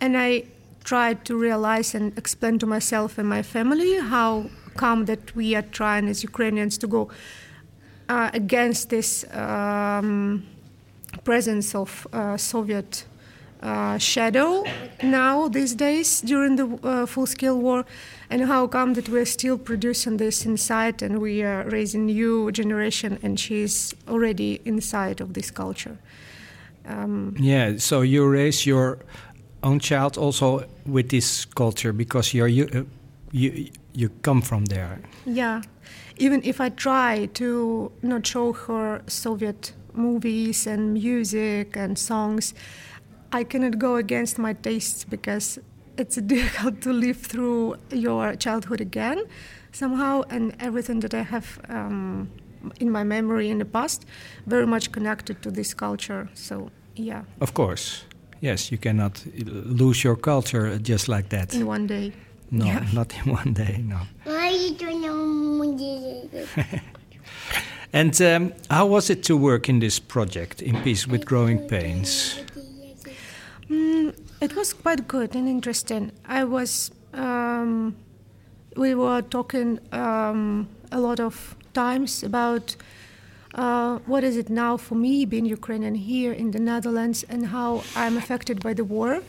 [0.00, 0.44] and I
[0.84, 5.62] tried to realize and explain to myself and my family how come that we are
[5.62, 7.10] trying as Ukrainians to go
[8.08, 10.44] uh, against this um,
[11.24, 13.04] presence of uh, Soviet
[13.62, 14.64] uh, shadow
[15.02, 17.84] now these days during the uh, full-scale war,
[18.30, 23.18] and how come that we're still producing this inside and we are raising new generation,
[23.22, 25.98] and she's already inside of this culture.
[26.88, 28.98] Um, Yeah, so you raise your
[29.62, 32.82] own child also with this culture because you're you uh,
[33.30, 34.98] you you come from there.
[35.24, 35.62] Yeah,
[36.16, 42.54] even if I try to not show her Soviet movies and music and songs,
[43.32, 45.58] I cannot go against my tastes because
[45.96, 49.24] it's difficult to live through your childhood again
[49.72, 52.30] somehow, and everything that I have um,
[52.78, 54.04] in my memory in the past
[54.46, 56.28] very much connected to this culture.
[56.34, 57.24] So, yeah.
[57.40, 58.04] Of course.
[58.40, 61.54] Yes, you cannot lose your culture just like that.
[61.54, 62.12] In one day.
[62.50, 62.84] No, yeah.
[62.92, 64.00] not in one day, no.
[67.94, 72.38] and um, how was it to work in this project, In Peace with Growing Pains?
[73.72, 76.12] Mm, it was quite good and interesting.
[76.26, 77.96] I was, um,
[78.76, 82.76] we were talking um, a lot of times about
[83.54, 87.82] uh, what is it now for me being Ukrainian here in the Netherlands and how
[87.96, 89.22] I'm affected by the war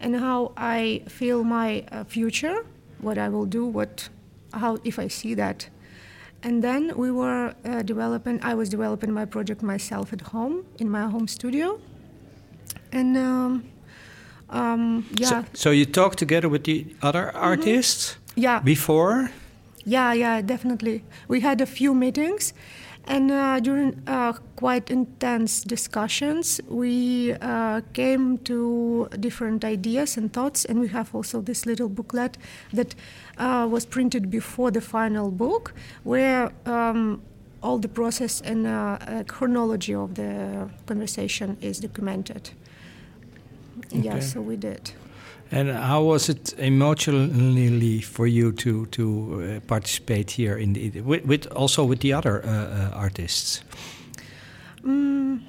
[0.00, 2.66] and how I feel my uh, future,
[2.98, 4.08] what I will do, what,
[4.52, 5.68] how if I see that.
[6.42, 10.90] And then we were uh, developing, I was developing my project myself at home in
[10.90, 11.78] my home studio.
[12.90, 13.64] And um,
[14.50, 19.30] um, yeah, So, so you talk together with the other artists yeah, before?
[19.84, 21.02] yeah, yeah, definitely.
[21.28, 22.54] We had a few meetings,
[23.06, 30.64] and uh, during uh, quite intense discussions, we uh, came to different ideas and thoughts.
[30.64, 32.38] And we have also this little booklet
[32.72, 32.94] that
[33.36, 35.74] uh, was printed before the final book,
[36.04, 37.20] where um,
[37.62, 42.50] all the process and uh, uh, chronology of the conversation is documented.
[43.94, 44.20] Yeah, Okay.
[44.20, 44.92] so we did.
[45.50, 51.24] And how was it emotionally for you to to uh, participate here in the, with,
[51.26, 53.62] with also with the other uh, uh, artists?
[54.84, 55.40] Mm,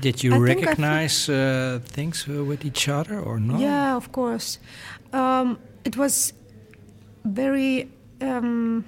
[0.00, 3.60] Did you I recognize uh, things uh, with each other or not?
[3.60, 4.58] Yeah, of course.
[5.12, 6.32] Um, it was
[7.24, 7.88] very
[8.20, 8.84] um,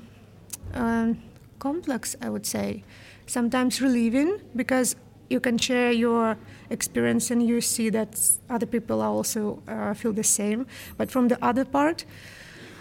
[0.74, 1.16] um,
[1.58, 2.82] complex, I would say.
[3.26, 4.96] Sometimes relieving because
[5.30, 6.36] you can share your
[6.74, 8.20] experience and you see that
[8.50, 10.66] other people also uh, feel the same.
[10.98, 12.04] But from the other part,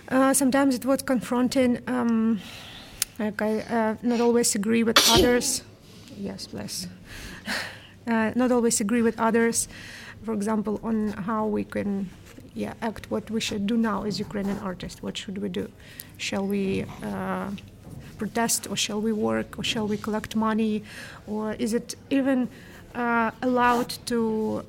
[0.09, 1.79] uh, sometimes it was confronting.
[1.87, 2.41] Um,
[3.19, 5.63] like I uh, not always agree with others.
[6.15, 6.87] Yes, bless.
[8.07, 9.67] uh, not always agree with others.
[10.23, 12.07] For example, on how we can,
[12.53, 13.09] yeah, act.
[13.09, 15.01] What we should do now as Ukrainian artists.
[15.01, 15.71] What should we do?
[16.17, 17.49] Shall we uh,
[18.19, 20.83] protest, or shall we work, or shall we collect money,
[21.25, 22.47] or is it even
[22.95, 24.63] uh, allowed to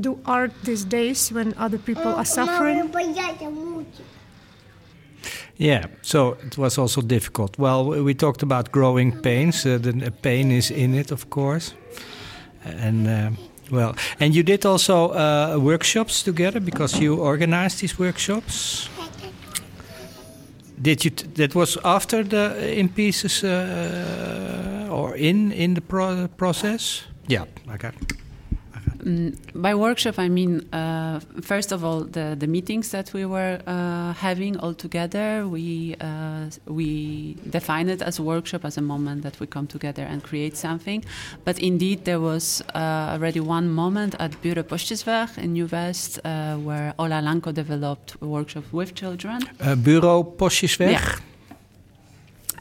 [0.00, 2.90] do art these days when other people are suffering?
[5.56, 7.58] Yeah, so it was also difficult.
[7.58, 9.64] Well, we talked about growing pains.
[9.66, 11.74] Uh, the pain is in it, of course.
[12.64, 13.30] And uh,
[13.70, 18.88] well, and you did also uh, workshops together because you organized these workshops.
[20.80, 21.10] Did you?
[21.34, 27.04] that was after the uh, in pieces uh, or in in the pro process.
[27.28, 27.90] Yeah, Okay.
[27.90, 27.94] got.
[29.04, 33.58] Mm, by workshop, I mean uh, first of all the, the meetings that we were
[33.66, 35.46] uh, having all together.
[35.48, 40.02] We uh, we define it as a workshop as a moment that we come together
[40.04, 41.04] and create something.
[41.44, 46.56] But indeed, there was uh, already one moment at Bureau Postjesweg in New West uh,
[46.58, 49.42] where Ola Lanko developed a workshop with children.
[49.60, 50.92] Uh, bureau Postjesweg.
[50.92, 51.16] Yeah.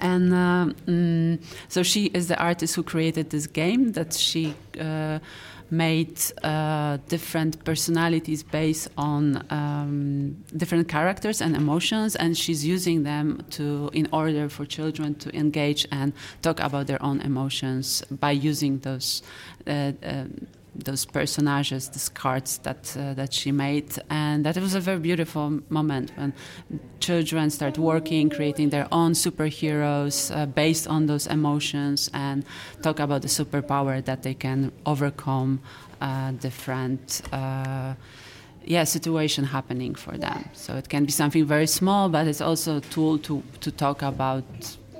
[0.02, 5.20] And uh, mm, so she is the artist who created this game that she uh,
[5.72, 13.46] made uh, different personalities based on um, different characters and emotions, and she's using them
[13.52, 18.80] to in order for children to engage and talk about their own emotions by using
[18.80, 19.24] those.
[19.66, 24.80] Uh, um, those personages, these cards that uh, that she made, and that was a
[24.80, 26.34] very beautiful moment when
[27.00, 32.46] children start working, creating their own superheroes uh, based on those emotions, and
[32.82, 35.60] talk about the superpower that they can overcome
[36.00, 37.22] uh, different.
[37.32, 37.94] Uh,
[38.64, 40.48] yeah, situation happening for them.
[40.54, 44.04] So it can be something very small, but it's also a tool to to talk
[44.04, 44.46] about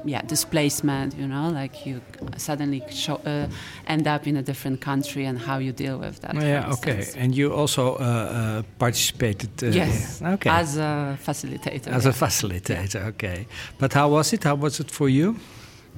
[0.06, 2.02] yeah displacement you know like you
[2.38, 3.48] suddenly show, uh,
[3.88, 7.36] end up in a different country and how you deal with that yeah okay and
[7.36, 12.12] you also uh, uh, participated uh, yes okay as a facilitator as yeah.
[12.12, 13.48] a facilitator okay
[13.78, 15.36] but how was it how was it for you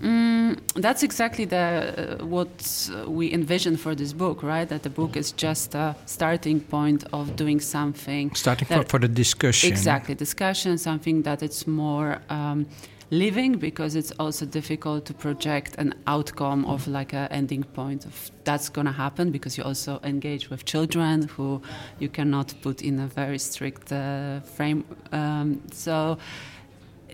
[0.01, 4.67] Mm, that's exactly the uh, what we envision for this book, right?
[4.67, 8.33] That the book is just a starting point of doing something.
[8.33, 9.69] Starting for, for the discussion.
[9.69, 12.65] Exactly, discussion, something that it's more um,
[13.13, 18.31] living because it's also difficult to project an outcome of like an ending point of
[18.43, 21.61] that's going to happen because you also engage with children who
[21.99, 24.83] you cannot put in a very strict uh, frame.
[25.11, 26.17] Um, so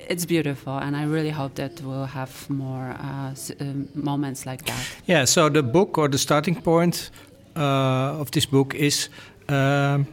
[0.08, 4.88] it's beautiful, and I really hope that we'll have more uh, um, moments like that.
[5.06, 5.26] Yeah.
[5.26, 7.12] So the book or the starting point
[7.56, 9.10] uh, of this book is.
[9.48, 10.08] Um,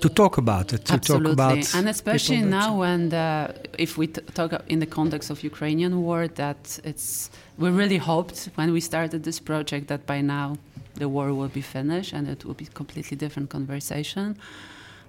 [0.00, 1.36] to talk about it, to Absolutely.
[1.36, 6.02] talk about, and especially now when the, if we talk in the context of Ukrainian
[6.02, 10.56] war, that it's we really hoped when we started this project that by now
[10.94, 14.36] the war will be finished and it will be completely different conversation.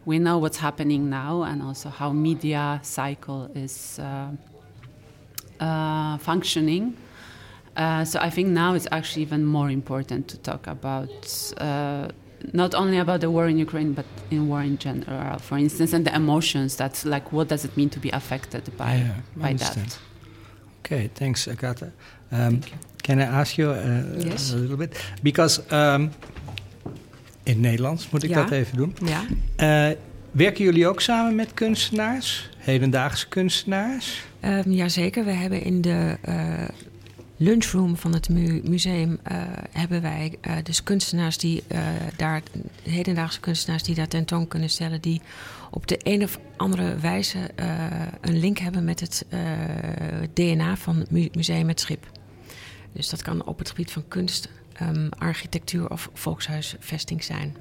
[0.05, 4.29] We know what's happening now and also how media cycle is uh,
[5.59, 6.95] uh, functioning.
[7.75, 12.09] Uh, so I think now it's actually even more important to talk about uh,
[12.51, 16.05] not only about the war in Ukraine, but in war in general, for instance, and
[16.05, 16.75] the emotions.
[16.75, 19.99] That's like, what does it mean to be affected by yeah, by that?
[20.79, 21.91] Okay, thanks, Agatha.
[22.31, 22.61] Um,
[23.01, 24.53] can I ask you uh, yes.
[24.53, 25.11] a little bit?
[25.21, 26.11] Because um,
[27.43, 28.35] in het Nederlands moet ik ja.
[28.41, 28.95] dat even doen.
[29.05, 29.21] Ja.
[29.89, 29.95] Uh,
[30.31, 34.25] werken jullie ook samen met kunstenaars, hedendaagse kunstenaars?
[34.41, 36.35] Um, jazeker, we hebben in de uh,
[37.37, 39.37] lunchroom van het mu museum uh,
[39.71, 41.79] hebben wij uh, dus kunstenaars die uh,
[42.15, 42.41] daar,
[42.83, 45.21] hedendaagse kunstenaars die daar tentoon kunnen stellen, die
[45.71, 47.37] op de een of andere wijze
[48.21, 49.25] een link hebben met het
[50.33, 52.05] DNA van het mu museum Het Schip.
[52.91, 54.49] Dus dat kan op het gebied van kunst,
[54.81, 57.55] um, architectuur of volkshuisvesting zijn.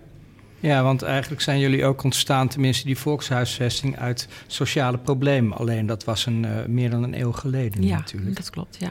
[0.61, 5.59] Ja, want eigenlijk zijn jullie ook ontstaan, tenminste die volkshuisvesting, uit sociale problemen.
[5.59, 8.37] Alleen dat was een, meer dan een eeuw geleden ja, natuurlijk.
[8.37, 8.91] dat klopt, ja.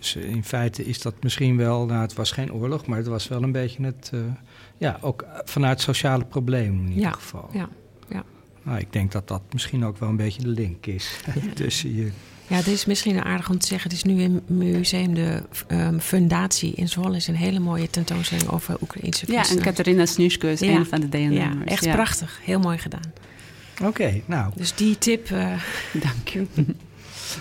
[0.00, 3.28] Dus in feite is dat misschien wel, nou het was geen oorlog, maar het was
[3.28, 4.20] wel een beetje het, uh,
[4.78, 7.48] ja, ook vanuit sociale problemen in ieder ja, geval.
[7.52, 7.68] Ja,
[8.08, 8.24] ja.
[8.62, 11.32] Nou, ik denk dat dat misschien ook wel een beetje de link is ja.
[11.54, 12.10] tussen je.
[12.46, 13.90] Ja, het is misschien aardig om te zeggen.
[13.90, 18.48] Het is nu in Museum de um, Fundatie in Zwolle is een hele mooie tentoonstelling
[18.48, 20.76] over Oekraïnse Ja, en Katarina Snushko is ja.
[20.76, 21.64] een van de deelnemers.
[21.64, 22.40] Ja, echt prachtig.
[22.42, 23.12] Heel mooi gedaan.
[23.78, 24.52] Oké, okay, nou.
[24.56, 25.52] Dus die tip, uh,
[25.92, 26.46] dank je.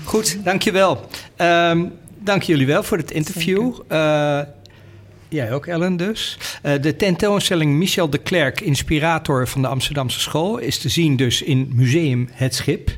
[0.04, 1.10] Goed, dankjewel.
[1.38, 3.74] Um, dank jullie wel voor het interview.
[3.92, 4.42] Uh,
[5.30, 6.38] jij ook, Ellen, dus.
[6.64, 11.42] Uh, de tentoonstelling Michel de Klerk, inspirator van de Amsterdamse school, is te zien dus
[11.42, 12.92] in Museum Het Schip.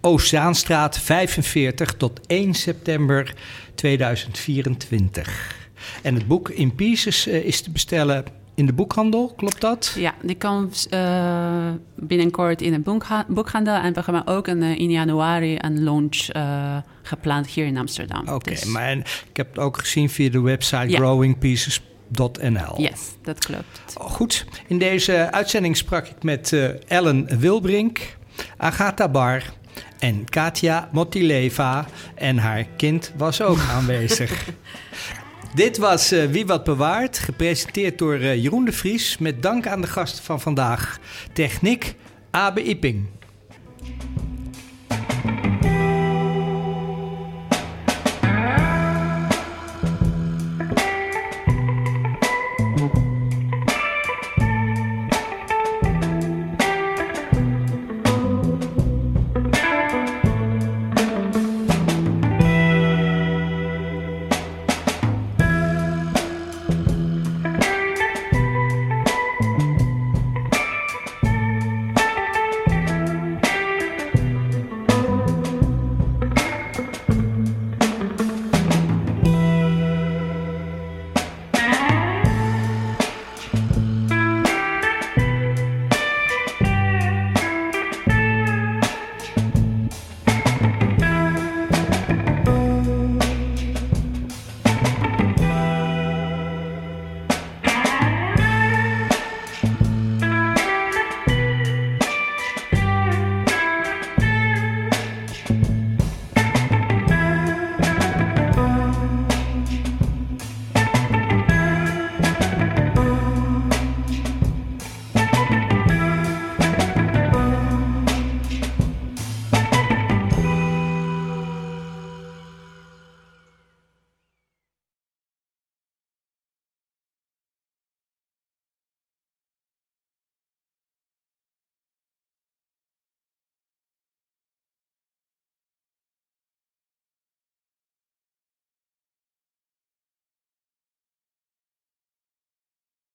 [0.00, 3.34] Oostzaanstraat 45 tot 1 september
[3.74, 5.56] 2024.
[6.02, 8.24] En het boek In Pieces uh, is te bestellen
[8.58, 9.94] in de boekhandel, klopt dat?
[9.96, 13.74] Ja, die komt uh, binnenkort in een boekhandel.
[13.74, 18.20] En we hebben ook een, in januari een launch uh, gepland hier in Amsterdam.
[18.20, 18.64] Oké, okay, dus...
[18.64, 20.96] maar ik heb het ook gezien via de website ja.
[20.96, 22.80] growingpieces.nl.
[22.80, 23.96] Yes, dat klopt.
[23.98, 28.16] Oh, goed, in deze uitzending sprak ik met uh, Ellen Wilbrink,
[28.56, 29.42] Agatha Bar
[29.98, 34.44] En Katja Motileva en haar kind was ook aanwezig.
[35.54, 39.18] Dit was uh, Wie Wat Bewaart, gepresenteerd door uh, Jeroen de Vries...
[39.18, 40.98] met dank aan de gasten van vandaag.
[41.32, 41.94] Techniek,
[42.30, 43.06] Abe Ipping.